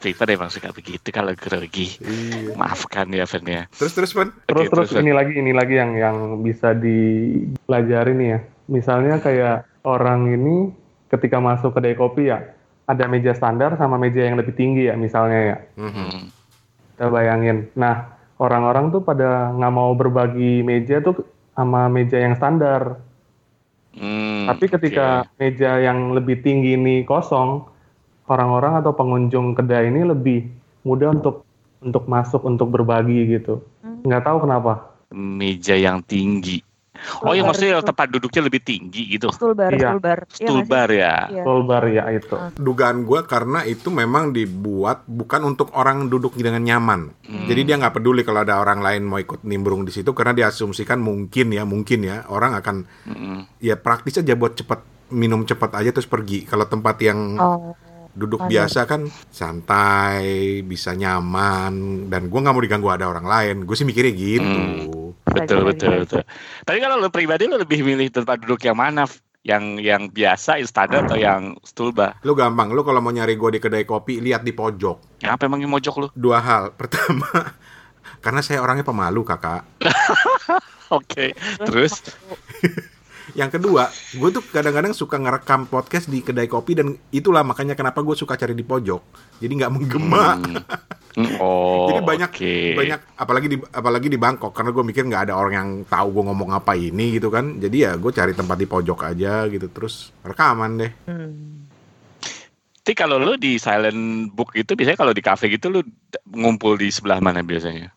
[0.05, 1.97] Steven emang suka begitu kalau grogi.
[1.97, 2.53] Iya.
[2.61, 3.63] Maafkan ya, Van ya.
[3.73, 4.29] Terus terus Pan.
[4.45, 5.01] terus terus Van.
[5.01, 8.41] ini lagi ini lagi yang yang bisa dipelajari nih ya.
[8.69, 10.69] Misalnya kayak orang ini
[11.09, 12.53] ketika masuk kedai kopi ya
[12.85, 15.57] ada meja standar sama meja yang lebih tinggi ya misalnya ya.
[15.81, 15.89] Mhm.
[15.89, 16.25] Hmm.
[16.93, 17.73] Kita bayangin.
[17.73, 21.25] Nah orang-orang tuh pada nggak mau berbagi meja tuh
[21.57, 23.01] sama meja yang standar.
[23.95, 27.63] Hmm, Tapi ketika meja yang lebih tinggi ini kosong,
[28.27, 30.49] orang-orang atau pengunjung kedai ini lebih
[30.83, 31.45] mudah untuk
[31.79, 33.61] untuk masuk untuk berbagi gitu.
[33.81, 34.01] Hmm.
[34.03, 34.73] Nggak tahu kenapa.
[35.11, 36.59] meja yang tinggi.
[37.23, 39.31] Oh, bar maksudnya tempat duduknya lebih tinggi gitu.
[39.31, 39.93] stool bar, Iya.
[39.93, 40.19] stool bar.
[40.19, 40.67] Iya nggak Stool sih?
[40.67, 41.15] bar ya.
[41.29, 41.43] Iya.
[41.45, 42.37] Full bar ya itu.
[42.57, 47.15] Dugaan gue karena itu memang dibuat bukan untuk orang duduk dengan nyaman.
[47.23, 47.47] Hmm.
[47.47, 50.99] Jadi dia nggak peduli kalau ada orang lain mau ikut nimbrung di situ karena diasumsikan
[50.99, 53.39] mungkin ya mungkin ya orang akan Mm-mm.
[53.59, 56.43] ya praktis aja buat cepat minum cepat aja terus pergi.
[56.43, 57.75] Kalau tempat yang Oh,
[58.15, 58.53] duduk Standar.
[58.55, 60.25] biasa kan santai,
[60.63, 63.57] bisa nyaman dan gua nggak mau diganggu ada orang lain.
[63.67, 64.47] Gue sih mikirnya gitu.
[64.47, 65.13] Hmm.
[65.35, 66.23] Betul, betul, betul.
[66.63, 69.05] Tapi kalau lo pribadi lo lebih milih tempat duduk yang mana?
[69.45, 72.17] Yang yang biasa, standar atau yang stool bar?
[72.25, 75.21] Lu gampang, lu kalau mau nyari gue di kedai kopi lihat di pojok.
[75.21, 76.09] Apa emang yang mojok lo?
[76.17, 76.73] Dua hal.
[76.81, 77.29] Pertama,
[78.25, 79.69] karena saya orangnya pemalu kakak.
[80.97, 81.37] Oke.
[81.61, 82.01] Terus?
[83.35, 87.99] Yang kedua, gue tuh kadang-kadang suka ngerekam podcast di kedai kopi dan itulah makanya kenapa
[88.01, 89.03] gue suka cari di pojok.
[89.43, 90.39] Jadi nggak menggema.
[90.39, 90.57] Hmm.
[91.15, 92.55] Oh, Jadi banyak oke.
[92.75, 96.25] banyak apalagi di apalagi di Bangkok karena gue mikir nggak ada orang yang tahu gue
[96.27, 97.63] ngomong apa ini gitu kan.
[97.63, 100.91] Jadi ya gue cari tempat di pojok aja gitu terus rekaman deh.
[101.07, 101.71] Hmm.
[102.83, 106.75] Tapi kalau lo di silent book itu biasanya kalau di cafe gitu lo d- ngumpul
[106.75, 107.95] di sebelah mana biasanya?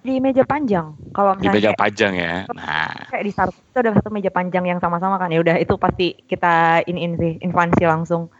[0.00, 0.96] Di meja panjang.
[1.12, 2.34] Kalau Di misalnya meja kayak, panjang ya.
[2.56, 5.74] Nah, kayak di Starbucks itu ada satu meja panjang yang sama-sama kan ya udah itu
[5.76, 8.32] pasti kita ini sih infansi langsung.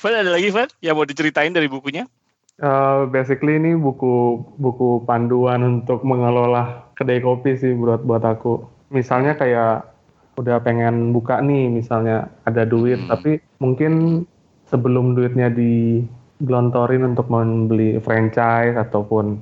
[0.00, 2.04] Van ada lagi Van yang mau diceritain dari bukunya?
[2.60, 8.60] Uh, basically ini buku buku panduan untuk mengelola kedai kopi sih buat buat aku.
[8.92, 9.88] Misalnya kayak
[10.36, 13.16] udah pengen buka nih, misalnya ada duit, Hmm.
[13.16, 14.24] tapi mungkin
[14.68, 19.40] sebelum duitnya digelontorin untuk membeli franchise ataupun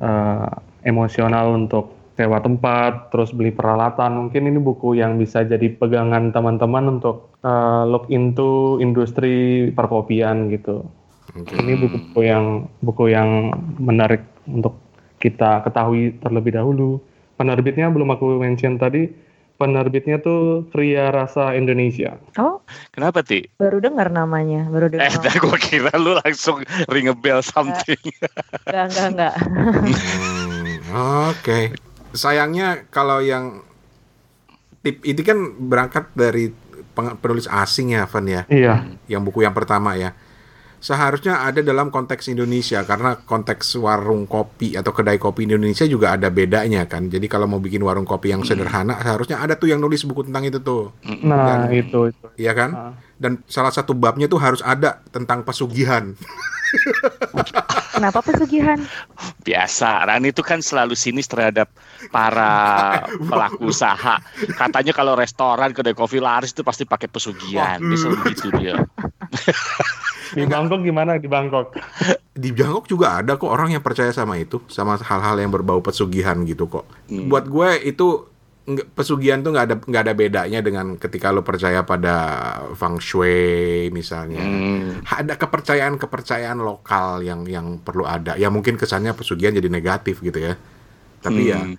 [0.00, 0.50] uh,
[0.82, 7.00] emosional untuk sewa tempat, terus beli peralatan, mungkin ini buku yang bisa jadi pegangan teman-teman
[7.00, 10.84] untuk uh, look into industri perkopian gitu.
[11.32, 11.54] Oke.
[11.56, 14.76] Ini buku-buku yang buku yang menarik untuk
[15.16, 17.00] kita ketahui terlebih dahulu.
[17.40, 19.08] Penerbitnya belum aku mention tadi.
[19.60, 22.16] Penerbitnya tuh Kria Rasa Indonesia.
[22.40, 22.64] Oh,
[22.96, 23.44] Kenapa Ti?
[23.60, 25.12] baru dengar namanya, baru dengar.
[25.12, 28.00] Eh, dah gue kira lu langsung ring a bell something.
[28.64, 29.34] Enggak, enggak, enggak.
[29.36, 30.80] Hmm,
[31.28, 31.76] Oke.
[32.16, 33.60] Sayangnya kalau yang
[34.80, 36.56] tip itu kan berangkat dari
[37.20, 38.42] penulis asing ya, Van ya.
[38.48, 38.88] Iya.
[39.12, 40.16] Yang buku yang pertama ya.
[40.80, 46.32] Seharusnya ada dalam konteks Indonesia karena konteks warung kopi atau kedai kopi Indonesia juga ada
[46.32, 47.06] bedanya kan.
[47.06, 50.48] Jadi kalau mau bikin warung kopi yang sederhana, seharusnya ada tuh yang nulis buku tentang
[50.48, 52.26] itu tuh, Nah, Dan- itu itu.
[52.34, 52.70] iya kan?
[52.72, 52.92] Ah.
[53.14, 56.16] Dan salah satu babnya tuh harus ada tentang pesugihan.
[57.92, 58.80] Kenapa pesugihan?
[59.42, 61.68] Biasa, Rani itu kan selalu sinis terhadap
[62.08, 62.52] para
[63.28, 64.16] pelaku usaha.
[64.56, 67.76] Katanya kalau restoran, kedai kopi laris itu pasti pakai pesugihan.
[67.76, 68.80] Dia selalu gitu dia.
[70.34, 71.74] Di Bangkok gimana di Bangkok?
[72.30, 76.38] Di Bangkok juga ada kok orang yang percaya sama itu, sama hal-hal yang berbau pesugihan
[76.46, 76.86] gitu kok.
[77.10, 77.26] Hmm.
[77.28, 78.30] Buat gue itu
[78.94, 82.14] pesugihan tuh nggak ada nggak ada bedanya dengan ketika lo percaya pada
[82.78, 84.38] feng shui misalnya.
[84.38, 85.02] Hmm.
[85.02, 88.38] Ada kepercayaan-kepercayaan lokal yang yang perlu ada.
[88.38, 90.54] Ya mungkin kesannya pesugihan jadi negatif gitu ya.
[91.20, 91.76] Tapi ya Hmm.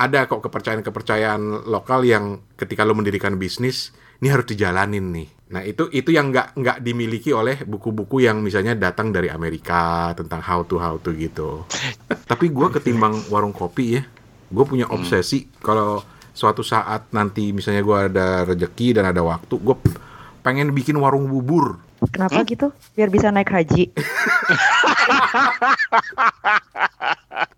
[0.00, 5.28] ada kok kepercayaan-kepercayaan lokal yang ketika lo mendirikan bisnis ini harus dijalanin nih.
[5.52, 10.40] Nah itu itu yang nggak nggak dimiliki oleh buku-buku yang misalnya datang dari Amerika tentang
[10.40, 11.68] how to how to gitu.
[12.30, 14.02] Tapi gua ketimbang warung kopi ya,
[14.48, 16.00] gue punya obsesi kalau
[16.32, 19.76] suatu saat nanti misalnya gua ada rejeki dan ada waktu, gue
[20.40, 21.76] pengen bikin warung bubur.
[22.10, 22.72] Kenapa gitu?
[22.98, 23.92] Biar bisa naik haji.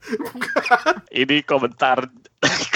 [1.23, 2.11] Ini komentar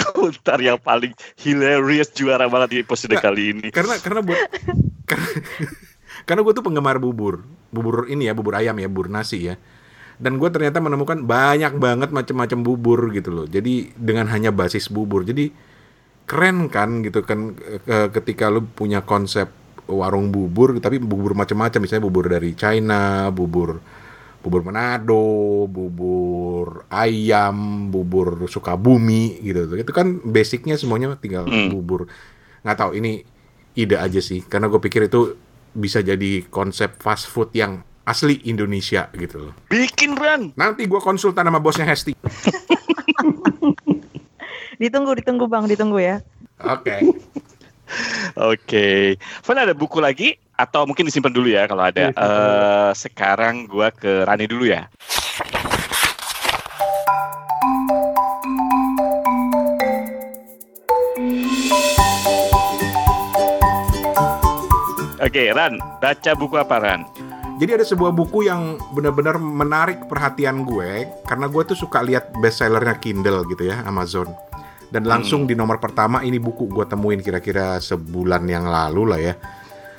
[0.03, 3.25] komentar yang paling hilarious juara banget di episode Nggak.
[3.25, 3.69] kali ini.
[3.73, 4.41] Karena karena buat
[5.09, 5.29] karena,
[6.29, 9.55] karena gue tuh penggemar bubur, bubur ini ya, bubur ayam ya, bubur nasi ya.
[10.19, 13.47] Dan gue ternyata menemukan banyak banget macam-macam bubur gitu loh.
[13.47, 15.23] Jadi dengan hanya basis bubur.
[15.23, 15.55] Jadi
[16.29, 17.57] keren kan gitu kan
[18.13, 19.49] ketika lu punya konsep
[19.89, 23.81] warung bubur tapi bubur macam-macam misalnya bubur dari China, bubur
[24.38, 29.66] bubur Manado, bubur ayam, bubur Sukabumi gitu.
[29.74, 31.74] Itu kan basicnya semuanya tinggal Hmm.
[31.74, 32.07] bubur.
[32.62, 33.22] Nggak tahu ini
[33.74, 35.38] ide aja sih karena gue pikir itu
[35.70, 39.53] bisa jadi konsep fast food yang asli Indonesia gitu loh.
[39.68, 40.51] Bikin Ran.
[40.57, 42.16] Nanti gue konsultan sama bosnya Hesti.
[44.79, 46.22] Ditunggu, ditunggu Bang, ditunggu ya.
[46.62, 47.03] Oke.
[48.38, 49.18] Oke.
[49.42, 52.11] Van ada buku lagi atau mungkin disimpan dulu ya kalau ada.
[52.11, 54.90] Iya, Eh sekarang gua ke Rani dulu ya.
[65.18, 67.05] Oke, Ran, baca buku apa Ran?
[67.59, 72.97] Jadi ada sebuah buku yang benar-benar menarik perhatian gue karena gue tuh suka lihat bestsellernya
[73.03, 74.31] Kindle gitu ya Amazon.
[74.88, 79.35] Dan langsung di nomor pertama ini buku gue temuin kira-kira sebulan yang lalu lah ya.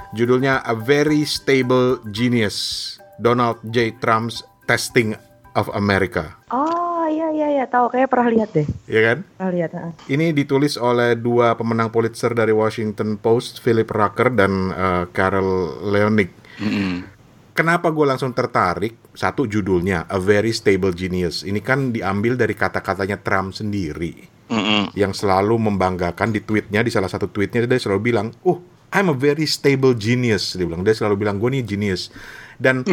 [0.10, 3.94] Judulnya A Very Stable Genius, Donald J.
[4.02, 5.14] Trump's Testing
[5.54, 6.34] of America.
[6.50, 7.66] Oh, iya, iya, iya.
[7.70, 8.66] Tahu, kayak pernah lihat deh.
[8.90, 9.18] Ya kan?
[9.38, 9.72] Pernah lihat.
[9.78, 9.94] ah.
[10.10, 16.34] Ini ditulis oleh dua pemenang Pulitzer dari Washington Post, Philip Rucker dan eh, Carol Leonig.
[16.58, 17.06] Mm-mm.
[17.54, 18.98] Kenapa gue langsung tertarik?
[19.14, 21.46] Satu judulnya A Very Stable Genius.
[21.46, 24.96] Ini kan diambil dari kata-katanya Trump sendiri Mm-mm.
[24.98, 29.18] yang selalu membanggakan di tweetnya di salah satu tweetnya dia selalu bilang, "Oh, I'm a
[29.18, 32.14] very stable genius." Dia bilang dia selalu bilang gue nih genius.
[32.60, 32.84] Dan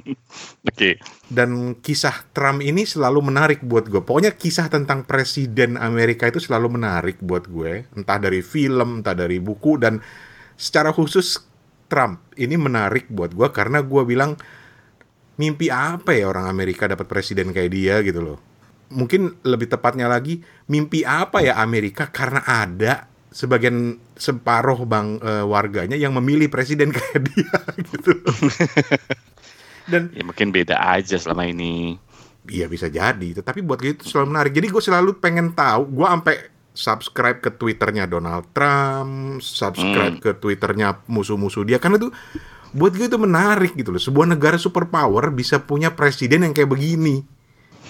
[0.68, 0.96] Oke.
[1.28, 4.00] dan kisah Trump ini selalu menarik buat gue.
[4.00, 7.84] Pokoknya kisah tentang presiden Amerika itu selalu menarik buat gue.
[7.92, 10.00] Entah dari film, entah dari buku dan
[10.56, 11.42] secara khusus
[11.92, 14.32] Trump ini menarik buat gue karena gue bilang
[15.36, 18.38] mimpi apa ya orang Amerika dapat presiden kayak dia gitu loh.
[18.92, 20.40] Mungkin lebih tepatnya lagi
[20.72, 27.26] mimpi apa ya Amerika karena ada sebagian separuh bang eh, warganya yang memilih presiden kayak
[27.32, 28.12] dia gitu.
[29.88, 31.98] Dan Ya mungkin beda aja selama ini.
[32.42, 34.52] Iya bisa jadi, tetapi buat gue itu selalu menarik.
[34.54, 36.34] Jadi gue selalu pengen tahu, gue sampai
[36.74, 42.10] subscribe ke twitternya Donald Trump, subscribe ke twitternya musuh-musuh dia, karena tuh
[42.74, 44.02] buat gue itu menarik gitu loh.
[44.02, 47.22] Sebuah negara superpower bisa punya presiden yang kayak begini,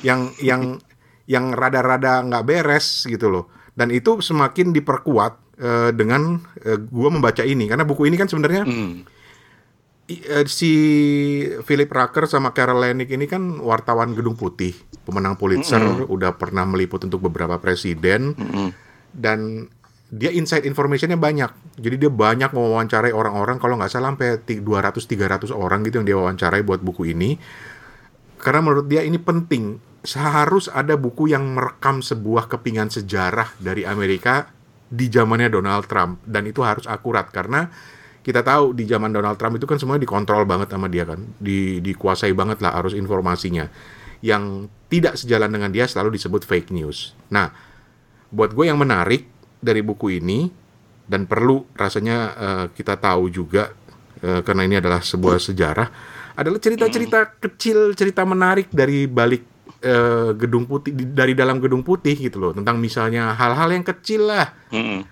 [0.05, 0.76] yang yang
[1.24, 3.48] yang rada-rada nggak beres gitu loh.
[3.72, 8.64] Dan itu semakin diperkuat eh, dengan eh, gue membaca ini, karena buku ini kan sebenarnya
[8.64, 9.04] Hmm.
[10.02, 10.72] I- eh, si
[11.62, 14.74] Philip Rucker sama Carol Leonnig ini kan wartawan Gedung Putih,
[15.06, 18.74] pemenang Pulitzer, udah pernah meliput untuk beberapa presiden Mm-mm.
[19.14, 19.70] dan
[20.12, 21.48] dia inside informationnya banyak.
[21.80, 26.61] Jadi dia banyak mewawancarai orang-orang kalau nggak salah sampai 200-300 orang gitu yang dia wawancarai
[26.61, 27.40] buat buku ini.
[28.37, 29.78] Karena menurut dia ini penting.
[30.02, 34.50] Seharus ada buku yang merekam sebuah kepingan sejarah dari Amerika
[34.92, 37.70] di zamannya Donald Trump dan itu harus akurat karena
[38.22, 41.82] kita tahu di zaman Donald Trump itu kan semuanya dikontrol banget sama dia kan, di,
[41.82, 43.66] dikuasai banget lah arus informasinya.
[44.22, 47.18] Yang tidak sejalan dengan dia selalu disebut fake news.
[47.34, 47.50] Nah,
[48.30, 49.26] buat gue yang menarik
[49.58, 50.46] dari buku ini
[51.10, 53.74] dan perlu rasanya eh, kita tahu juga
[54.22, 55.88] eh, karena ini adalah sebuah sejarah
[56.32, 59.51] adalah cerita-cerita kecil, cerita menarik dari balik
[59.83, 64.31] eh, gedung putih di- dari dalam gedung putih gitu loh tentang misalnya hal-hal yang kecil
[64.31, 64.55] lah.
[64.71, 65.03] Mm-mm.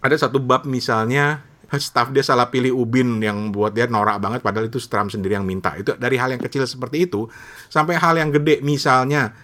[0.00, 1.44] ada satu bab misalnya
[1.76, 5.46] staff dia salah pilih ubin yang buat dia norak banget padahal itu Trump sendiri yang
[5.46, 5.76] minta.
[5.78, 7.30] Itu dari hal yang kecil seperti itu
[7.70, 8.58] sampai hal yang gede.
[8.64, 9.36] Misalnya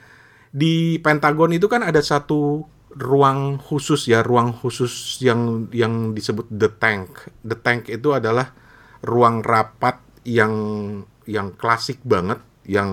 [0.51, 6.73] di Pentagon itu kan ada satu ruang khusus ya ruang khusus yang yang disebut the
[6.73, 7.31] tank.
[7.45, 8.51] The tank itu adalah
[9.05, 10.55] ruang rapat yang
[11.29, 12.91] yang klasik banget yang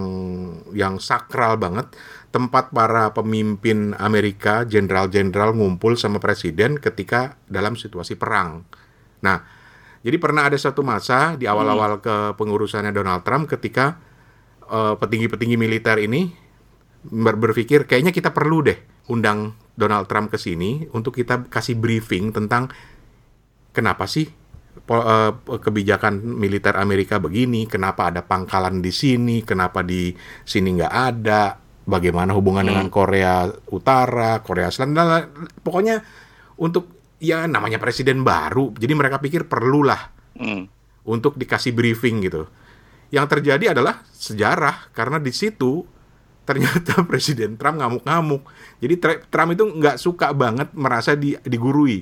[0.71, 1.91] yang sakral banget.
[2.33, 8.65] Tempat para pemimpin Amerika jenderal-jenderal ngumpul sama presiden ketika dalam situasi perang.
[9.21, 9.37] Nah,
[10.01, 14.01] jadi pernah ada satu masa di awal-awal ke pengurusannya Donald Trump ketika
[14.65, 16.33] eh, petinggi-petinggi militer ini
[17.07, 18.79] ber- berpikir kayaknya kita perlu deh
[19.11, 22.69] undang Donald Trump ke sini untuk kita kasih briefing tentang
[23.73, 24.29] kenapa sih
[25.47, 30.11] kebijakan militer Amerika begini, kenapa ada pangkalan di sini, kenapa di
[30.43, 35.07] sini nggak ada, bagaimana hubungan dengan Korea Utara, Korea Selatan, dan
[35.63, 36.03] pokoknya
[36.59, 40.65] untuk ya namanya presiden baru, jadi mereka pikir perlulah Mm.
[41.05, 42.49] untuk dikasih briefing gitu.
[43.13, 45.85] Yang terjadi adalah sejarah karena di situ
[46.43, 48.41] ternyata Presiden Trump ngamuk-ngamuk.
[48.81, 48.97] Jadi
[49.29, 52.01] Trump itu nggak suka banget merasa di- digurui.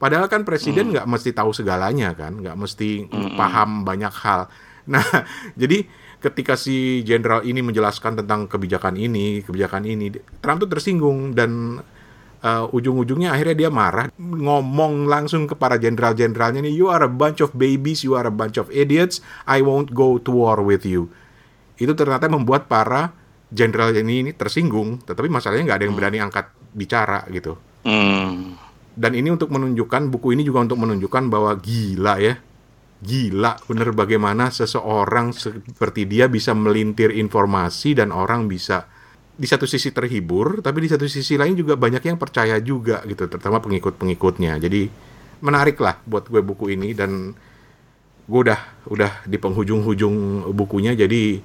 [0.00, 3.04] Padahal kan presiden nggak mesti tahu segalanya kan, nggak mesti
[3.36, 4.48] paham banyak hal.
[4.88, 5.04] Nah,
[5.60, 5.84] jadi
[6.24, 10.08] ketika si jenderal ini menjelaskan tentang kebijakan ini, kebijakan ini,
[10.40, 11.84] Trump tuh tersinggung dan
[12.44, 17.44] uh, ujung-ujungnya akhirnya dia marah ngomong langsung ke para jenderal-jenderalnya nih you are a bunch
[17.44, 21.12] of babies you are a bunch of idiots I won't go to war with you.
[21.80, 23.16] Itu ternyata membuat para
[23.48, 27.56] jenderal ini, ini tersinggung tetapi masalahnya nggak ada yang berani angkat bicara gitu.
[27.84, 28.59] Hmm.
[28.98, 32.34] Dan ini untuk menunjukkan buku ini juga untuk menunjukkan bahwa gila ya.
[33.00, 38.84] Gila bener bagaimana seseorang seperti dia bisa melintir informasi dan orang bisa
[39.40, 43.24] di satu sisi terhibur tapi di satu sisi lain juga banyak yang percaya juga gitu
[43.24, 44.60] terutama pengikut-pengikutnya.
[44.60, 44.90] Jadi
[45.40, 47.32] menarik lah buat gue buku ini dan
[48.28, 50.92] gue udah udah di penghujung-hujung bukunya.
[50.92, 51.40] Jadi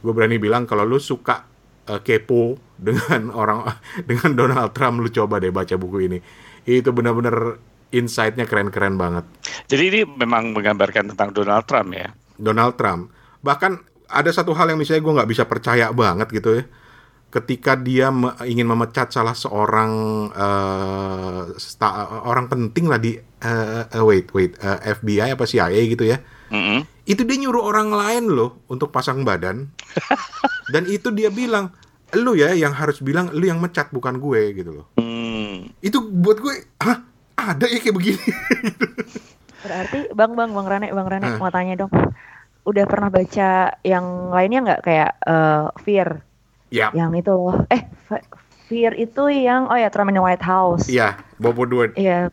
[0.00, 1.49] gue berani bilang kalau lu suka
[1.90, 3.66] eh, kepo dengan orang
[4.06, 5.02] dengan Donald Trump.
[5.02, 6.18] Lu coba deh baca buku ini.
[6.62, 7.58] Itu benar-benar
[7.90, 9.26] insight-nya keren-keren banget.
[9.66, 12.14] Jadi ini memang menggambarkan tentang Donald Trump ya.
[12.38, 13.10] Donald Trump.
[13.42, 13.72] Bahkan
[14.10, 16.64] ada satu hal yang misalnya gue nggak bisa percaya banget gitu ya
[17.30, 19.90] ketika dia me- ingin memecat salah seorang
[21.56, 26.18] sta- orang penting lah di eh, eh, wait wait eh, FBI apa CIA gitu ya
[26.50, 26.82] Mm-mm.
[27.04, 29.70] itu dia nyuruh orang lain loh untuk pasang badan
[30.74, 31.70] dan itu dia bilang
[32.12, 35.66] lu ya yang harus bilang lu yang mecat bukan gue gitu loh Hmm.
[35.78, 36.98] itu buat gue hah
[37.36, 38.22] ada ya kayak begini
[39.60, 41.36] Berarti Bang Bang Bang Rane Bang Rane Hah?
[41.36, 41.92] mau tanya dong.
[42.62, 43.48] Udah pernah baca
[43.82, 46.08] yang lainnya nggak kayak eh, Fear
[46.70, 47.66] ya yang itu loh.
[47.68, 48.26] Eh Fe-
[48.66, 50.86] Fear itu yang oh ya Trump in the White House.
[50.86, 52.30] iya Bob Woodward Iya.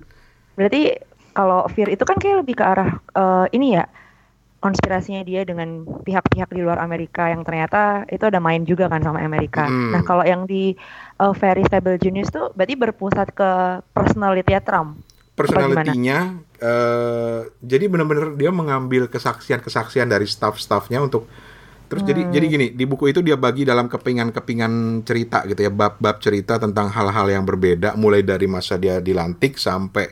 [0.54, 0.98] Berarti
[1.34, 3.86] kalau Fear itu kan kayak lebih ke arah eh, ini ya
[4.58, 9.22] konspirasinya dia dengan pihak-pihak di luar Amerika yang ternyata itu ada main juga kan sama
[9.22, 9.70] Amerika.
[9.70, 9.94] Mm.
[9.94, 10.74] Nah kalau yang di
[11.18, 13.50] eh, Very Stable Genius tuh berarti berpusat ke
[13.92, 15.02] personality Trump.
[15.38, 21.30] personalitinya eh jadi benar-benar dia mengambil kesaksian-kesaksian dari staff-staffnya untuk
[21.88, 22.32] terus jadi Hmm.
[22.32, 26.88] jadi gini di buku itu dia bagi dalam kepingan-kepingan cerita gitu ya bab-bab cerita tentang
[26.88, 30.12] hal-hal yang berbeda mulai dari masa dia dilantik sampai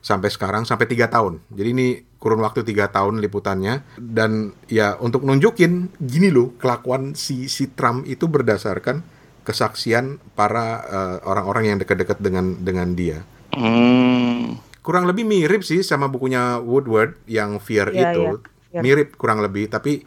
[0.00, 5.20] sampai sekarang sampai tiga tahun jadi ini kurun waktu tiga tahun liputannya dan ya untuk
[5.22, 9.04] nunjukin gini loh kelakuan si si Trump itu berdasarkan
[9.42, 14.56] kesaksian para eh, orang-orang yang dekat-dekat dengan dengan dia Hmm.
[14.80, 18.32] kurang lebih mirip sih sama bukunya Woodward yang Fear Iya, itu iya,
[18.70, 18.80] Fear.
[18.80, 20.06] mirip kurang lebih tapi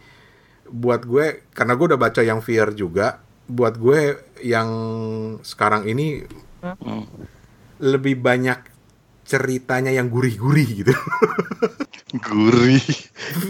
[0.73, 3.99] buat gue karena gue udah baca yang Fear juga buat gue
[4.41, 4.69] yang
[5.39, 6.25] sekarang ini
[6.63, 7.03] Hmm.
[7.77, 8.55] lebih banyak
[9.23, 10.95] ceritanya yang gurih-gurih gitu
[12.23, 12.79] Gurih.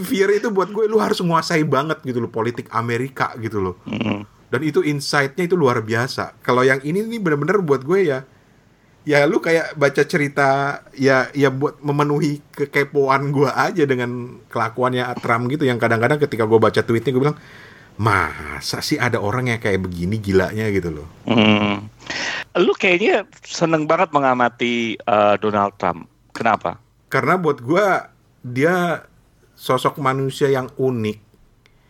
[0.02, 4.26] Fear itu buat gue lu harus menguasai banget gitu loh politik Amerika gitu loh Hmm.
[4.50, 6.38] dan itu insight-nya itu luar biasa.
[6.40, 8.22] Kalau yang ini nih bener-bener buat gue ya,
[9.04, 15.52] ya lu kayak baca cerita ya ya buat memenuhi kekepoan gue aja dengan kelakuannya Trump
[15.52, 17.38] gitu yang kadang-kadang ketika gue baca tweetnya gue bilang
[17.94, 21.08] masa sih ada orang yang kayak begini gilanya gitu loh.
[21.30, 21.86] Hmm.
[22.58, 26.10] Lu kayaknya seneng banget mengamati uh, Donald Trump.
[26.34, 26.82] Kenapa?
[27.06, 27.86] Karena buat gue
[28.42, 29.06] dia
[29.54, 31.18] sosok manusia yang unik.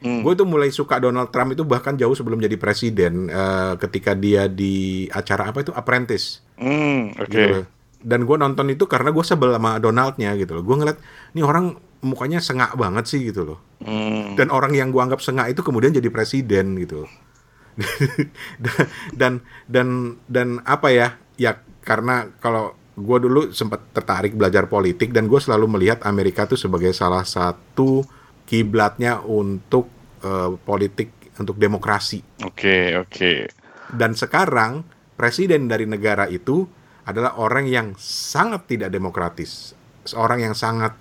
[0.04, 0.20] Hmm.
[0.20, 4.52] Gue tuh mulai suka Donald Trump itu bahkan jauh sebelum jadi presiden eh, ketika dia
[4.52, 6.44] di acara apa itu Apprentice.
[6.60, 7.32] Hmm, oke.
[7.32, 7.66] gitu loh.
[8.04, 10.62] Dan gue nonton itu karena gue sebel sama Donaldnya gitu loh.
[10.62, 11.00] Gue ngeliat,
[11.32, 13.58] nih orang mukanya sengak banget sih gitu loh.
[13.80, 14.36] Hmm.
[14.36, 17.08] Dan orang yang gue anggap sengak itu kemudian jadi presiden gitu.
[19.18, 21.16] dan dan dan apa ya?
[21.40, 26.60] Ya karena kalau gue dulu sempat tertarik belajar politik dan gue selalu melihat Amerika tuh
[26.60, 28.04] sebagai salah satu
[28.44, 29.93] kiblatnya untuk
[30.24, 33.32] eh, politik untuk demokrasi Oke, oke.
[33.92, 36.66] dan sekarang presiden dari negara itu
[37.04, 39.76] adalah orang yang sangat tidak demokratis,
[40.08, 40.96] seorang yang sangat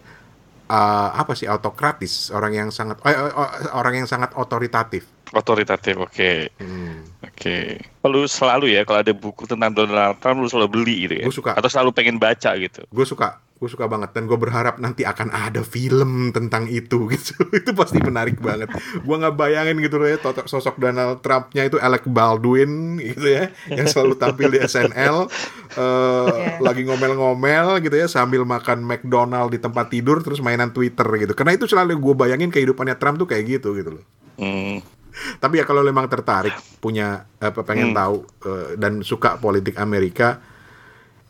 [0.67, 5.07] eh, apa sih autokratis, orang yang sangat eh, eh, orang yang sangat otoritatif.
[5.33, 6.53] Otoritatif, oke.
[6.61, 7.01] Hmm.
[7.25, 7.81] Oke.
[8.05, 11.25] Lu selalu ya kalau ada buku tentang Donald Trump lu selalu beli gitu ya?
[11.25, 11.51] Gua suka.
[11.57, 12.85] Atau selalu pengen baca gitu?
[12.93, 17.37] Gue suka, gue suka banget dan gue berharap nanti akan ada film tentang itu gitu.
[17.55, 18.67] itu pasti menarik banget.
[19.01, 23.87] Gue nggak bayangin gitu loh ya sosok Donald Trumpnya itu Alec Baldwin gitu ya, yang
[23.87, 25.31] selalu tampil di SNL,
[25.73, 25.81] eh,
[26.23, 26.59] Iya.
[26.59, 31.33] lagi ngomel-ngomel gitu ya sambil makan McDonald di tempat tidur terus mainan Twitter gitu.
[31.33, 34.03] Karena itu selalu gue bayangin kehidupannya Trump tuh kayak gitu gitu loh.
[34.37, 34.83] Hmm.
[35.13, 37.97] Tapi ya kalau memang tertarik punya apa pengen Hmm.
[37.97, 40.41] tahu eh, dan suka politik Amerika,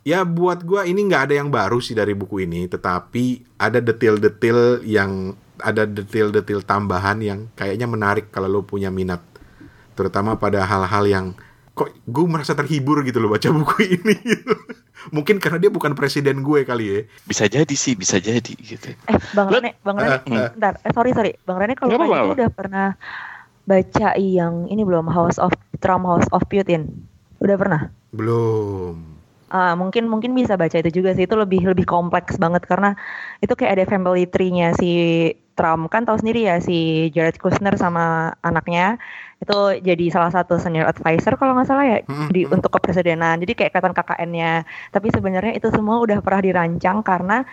[0.03, 4.83] ya buat gua ini nggak ada yang baru sih dari buku ini, tetapi ada detail-detail
[4.83, 9.23] yang ada detail-detail tambahan yang kayaknya menarik kalau lo punya minat,
[9.95, 11.25] terutama pada hal-hal yang
[11.73, 14.13] kok gue merasa terhibur gitu loh baca buku ini.
[15.09, 16.99] Mungkin karena dia bukan presiden gue kali ya.
[17.25, 18.93] Bisa jadi sih, bisa jadi gitu.
[18.93, 20.49] Eh, Bang Rene, Bang Rene, Eh, eh.
[20.53, 20.77] bentar.
[20.85, 21.31] Eh, sorry, sorry.
[21.43, 22.87] Bang Rene kalau gitu udah pernah
[23.63, 25.51] baca yang ini belum House of
[25.81, 27.07] Trump House of Putin?
[27.41, 27.81] Udah pernah?
[28.13, 29.12] Belum.
[29.53, 31.29] Uh, mungkin mungkin bisa baca itu juga sih.
[31.29, 32.97] Itu lebih lebih kompleks banget karena
[33.37, 34.89] itu kayak ada family tree-nya si
[35.53, 35.93] Trump.
[35.93, 38.97] Kan tahu sendiri ya si Jared Kushner sama anaknya.
[39.37, 42.55] Itu jadi salah satu senior advisor kalau nggak salah ya Hmm, di hmm.
[42.57, 43.37] untuk kepresidenan.
[43.45, 44.51] Jadi kayak kelihatan KKN-nya
[44.89, 47.45] tapi sebenarnya itu semua udah pernah dirancang karena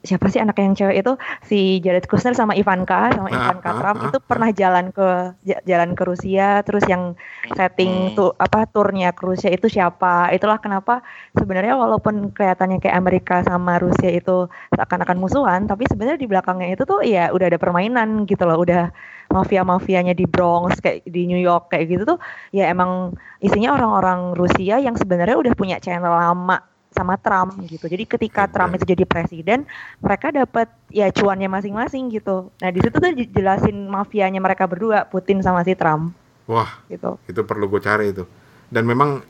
[0.00, 1.12] siapa sih anak yang cewek itu?
[1.42, 5.08] Si Jared Kushner sama Ivanka sama Ah, Ivanka ah, Trump ah, itu pernah jalan ke
[5.42, 7.18] ja- jalan ke Rusia terus yang
[7.52, 8.14] setting Hmm.
[8.14, 10.30] tuh apa turnya ke Rusia itu siapa?
[10.30, 11.02] Itulah kenapa
[11.34, 16.84] sebenarnya walaupun kelihatannya kayak Amerika sama Rusia itu seakan-akan musuhan tapi sebenarnya di belakangnya itu
[16.84, 18.62] tuh ya udah ada permainan gitu loh.
[18.62, 18.90] Udah
[19.28, 22.18] mafia-mafianya di Bronx kayak di New York kayak gitu tuh
[22.48, 27.86] ya emang isinya orang-orang Rusia yang sebenarnya udah punya channel lama sama Trump gitu.
[27.86, 28.52] Jadi ketika Oke.
[28.56, 29.68] Trump itu jadi presiden,
[30.00, 32.48] mereka dapat ya cuannya masing-masing gitu.
[32.60, 36.16] Nah, di situ tuh dijelasin mafianya mereka berdua, Putin sama si Trump
[36.48, 37.20] Wah, gitu.
[37.28, 38.24] itu perlu gue cari itu.
[38.72, 39.20] Dan memang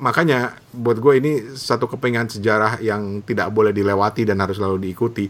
[0.00, 5.28] makanya buat gue ini satu kepingan sejarah yang tidak boleh dilewati dan harus selalu diikuti.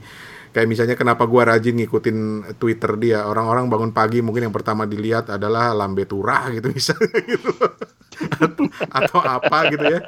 [0.54, 2.18] Kayak misalnya kenapa gue rajin ngikutin
[2.60, 3.18] Twitter dia.
[3.26, 7.52] Orang-orang bangun pagi mungkin yang pertama dilihat adalah lambe turah gitu misalnya gitu.
[8.40, 10.00] atau, atau apa gitu ya.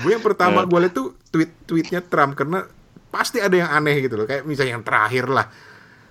[0.00, 2.64] Gue yang pertama gue lihat tuh tweet-tweetnya Trump karena
[3.08, 4.26] pasti ada yang aneh gitu loh.
[4.26, 5.46] Kayak misalnya yang terakhir lah.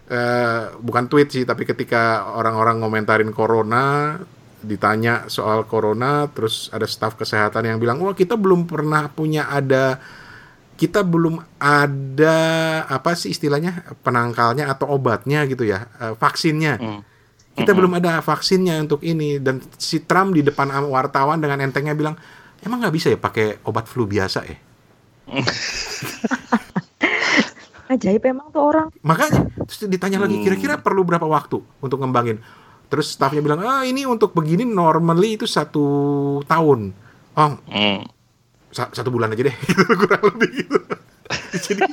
[0.04, 4.20] Eh, bukan tweet sih tapi ketika orang-orang ngomentarin corona
[4.60, 10.04] ditanya soal corona terus ada staf kesehatan yang bilang wah kita belum pernah punya ada
[10.84, 12.38] kita belum ada
[12.86, 13.72] apa sih istilahnya
[14.04, 17.02] penangkalnya atau obatnya gitu ya eh, vaksinnya Hmm.
[17.56, 22.20] kita belum ada vaksinnya untuk ini dan si Trump di depan wartawan dengan entengnya bilang
[22.60, 24.58] emang nggak bisa ya pakai obat flu biasa ya
[27.86, 28.88] Ajaib emang tuh orang.
[29.04, 30.44] makanya terus ditanya lagi Hmm.
[30.44, 32.42] kira-kira perlu berapa waktu untuk ngembangin
[32.88, 35.86] terus stafnya bilang ah ini untuk begini normally itu satu
[36.44, 36.90] tahun
[37.34, 38.02] oh Hmm.
[38.74, 40.78] Sa- satu bulan aja deh gitu, kurang lebih gitu
[41.66, 41.86] jadi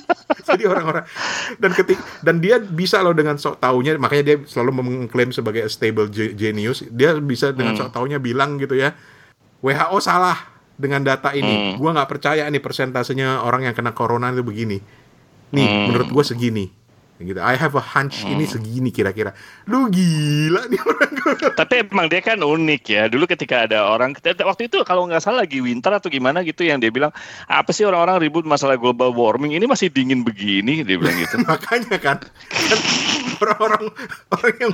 [0.42, 1.04] jadi orang-orang
[1.56, 6.08] dan ketik dan dia bisa loh dengan sok taunya makanya dia selalu mengklaim sebagai stable
[6.08, 7.86] ge- genius dia bisa dengan Hmm.
[7.86, 8.90] sok taunya bilang gitu ya
[9.60, 10.34] WHO salah
[10.74, 11.72] dengan data ini Hmm.
[11.76, 14.80] gua nggak percaya nih persentasenya orang yang kena corona itu begini
[15.50, 15.84] nih Hmm.
[15.86, 16.72] menurut gua segini
[17.26, 17.40] gitu.
[17.40, 19.36] I have a hunch ini segini kira-kira.
[19.68, 21.12] Lu gila nih orang.
[21.60, 23.02] Tapi emang dia kan unik ya.
[23.08, 26.80] Dulu ketika ada orang waktu itu kalau nggak salah lagi winter atau gimana gitu yang
[26.80, 27.12] dia bilang
[27.46, 29.52] apa sih orang-orang ribut masalah global warming?
[29.56, 31.40] Ini masih dingin begini dia bilang gitu.
[31.48, 32.18] makanya kan
[32.50, 32.80] kan
[33.40, 33.84] orang-orang
[34.32, 34.72] orang yang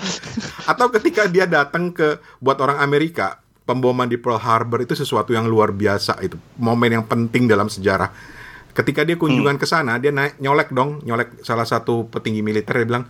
[0.66, 5.50] atau ketika dia datang ke buat orang Amerika pemboman di Pearl Harbor itu sesuatu yang
[5.50, 6.38] luar biasa itu.
[6.56, 8.35] Momen yang penting dalam sejarah
[8.76, 12.84] ketika dia kunjungan ke sana dia naik nyolek dong nyolek salah satu petinggi militer dia
[12.84, 13.04] bilang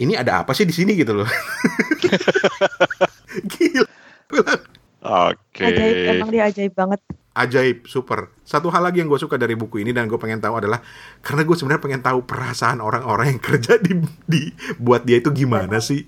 [0.00, 0.96] ini ada apa sih di sini?
[0.96, 1.28] gitu loh.
[3.52, 3.86] Gila.
[5.00, 5.64] Oke.
[5.64, 7.00] Ajaib emang dia ajaib banget.
[7.30, 8.32] ajaib super.
[8.42, 10.82] Satu hal lagi yang gue suka dari buku ini dan gue pengen tahu adalah
[11.22, 15.78] karena gue sebenarnya pengen tahu perasaan orang-orang yang kerja di, di buat dia itu gimana
[15.78, 16.04] sih?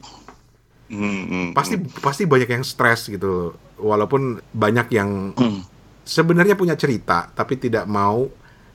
[0.92, 3.54] Hmm, hmm, pasti pasti banyak yang stres gitu.
[3.78, 5.62] Walaupun banyak yang hmm.
[6.02, 8.28] sebenarnya punya cerita tapi tidak mau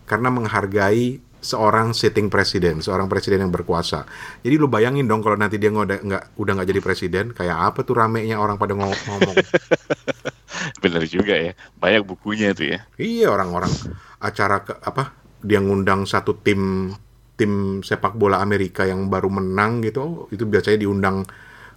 [0.08, 4.10] karena menghargai seorang sitting presiden seorang presiden yang berkuasa
[4.42, 7.86] jadi lu bayangin dong kalau nanti dia ngoda- nggak udah nggak jadi presiden kayak apa
[7.86, 9.36] tuh ramenya orang pada ngo- ngomong
[10.82, 11.54] Bener juga ya.
[11.78, 12.80] Banyak bukunya tuh ya.
[12.98, 13.72] Iya orang-orang
[14.18, 15.14] acara ke apa
[15.46, 16.92] dia ngundang satu tim
[17.38, 21.22] tim sepak bola Amerika yang baru menang gitu itu biasanya diundang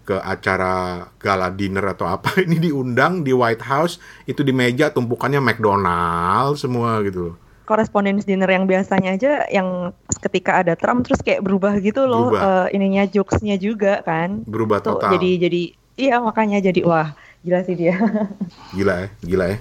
[0.08, 5.44] ke acara gala dinner atau apa ini diundang di White House itu di meja tumpukannya
[5.44, 7.36] McDonald semua gitu
[7.70, 12.66] Correspondence dinner yang biasanya aja yang ketika ada Trump terus kayak berubah gitu loh Berubah.
[12.66, 14.42] eh, ininya jokesnya juga kan.
[14.42, 15.62] berubah Tuh total jadi jadi
[15.94, 17.94] iya makanya jadi wah gila sih dia.
[18.76, 19.58] gila ya gila ya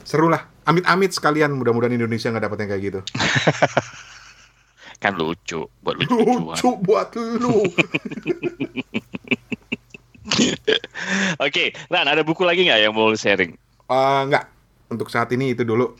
[0.00, 3.00] seru lah amit-amit sekalian mudah-mudahan Indonesia nggak dapet yang kayak gitu
[4.98, 6.54] Kan lucu buat lucu-lucuan.
[6.54, 7.62] lucu buat lu
[11.38, 13.54] Oke, Ran ada buku lagi nggak yang mau sharing?
[13.84, 14.44] Eh, nggak
[14.88, 15.94] untuk saat ini itu dulu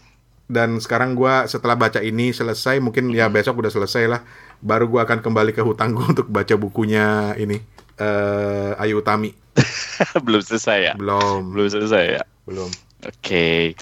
[0.49, 4.21] dan sekarang gua setelah baca ini selesai mungkin ya besok udah selesai lah
[4.65, 7.61] baru gua akan kembali ke hutang gua untuk baca bukunya ini
[8.01, 9.31] eh Ayu Utami
[10.25, 10.93] Belum selesai ya?
[10.97, 12.23] belum Belum selesai ya?
[12.49, 12.71] belum
[13.07, 13.79] Oke.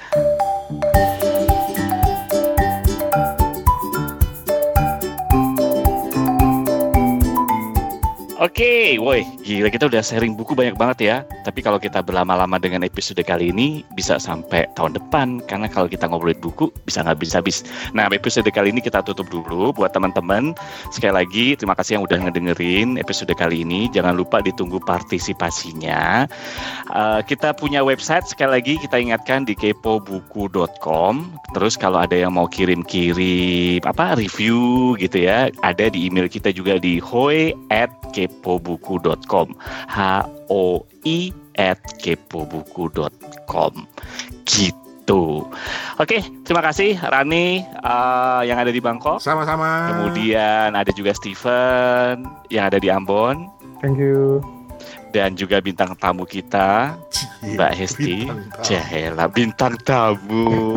[8.47, 11.17] Oke, woi, gila kita udah sharing buku banyak banget ya.
[11.43, 16.07] Tapi kalau kita berlama-lama dengan episode kali ini bisa sampai tahun depan karena kalau kita
[16.07, 17.67] ngobrolin buku bisa nggak bisa habis.
[17.91, 20.55] Nah, episode kali ini kita tutup dulu buat teman-teman.
[20.95, 23.91] Sekali lagi terima kasih yang udah ngedengerin episode kali ini.
[23.91, 26.31] Jangan lupa ditunggu partisipasinya.
[26.95, 31.35] Uh, kita punya website sekali lagi kita ingatkan di kepobuku.com.
[31.51, 36.79] Terus kalau ada yang mau kirim-kirim apa review gitu ya, ada di email kita juga
[36.79, 37.51] di hoi
[38.37, 39.57] kepobuku.com
[39.89, 39.99] h
[40.53, 43.73] o i at kepobuku.com
[44.45, 45.49] gitu.
[45.97, 49.25] Oke terima kasih Rani uh, yang ada di Bangkok.
[49.25, 49.91] Sama-sama.
[49.97, 53.49] Kemudian ada juga Steven yang ada di Ambon.
[53.81, 54.45] Thank you.
[55.11, 56.93] Dan juga bintang tamu kita
[57.41, 58.29] Mbak Hesti.
[58.61, 60.77] Jahela bintang tamu.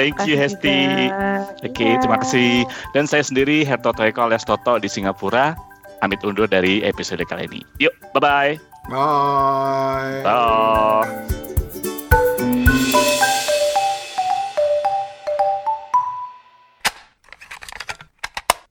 [0.00, 1.12] Thank you Hesti.
[1.60, 2.64] Oke, okay, terima kasih.
[2.96, 5.56] Dan saya sendiri Hertoto Eko alias Toto di Singapura
[6.02, 7.60] amit undur dari episode kali ini.
[7.80, 8.58] Yuk, bye-bye.
[8.90, 10.22] Bye.
[10.22, 11.45] Bye.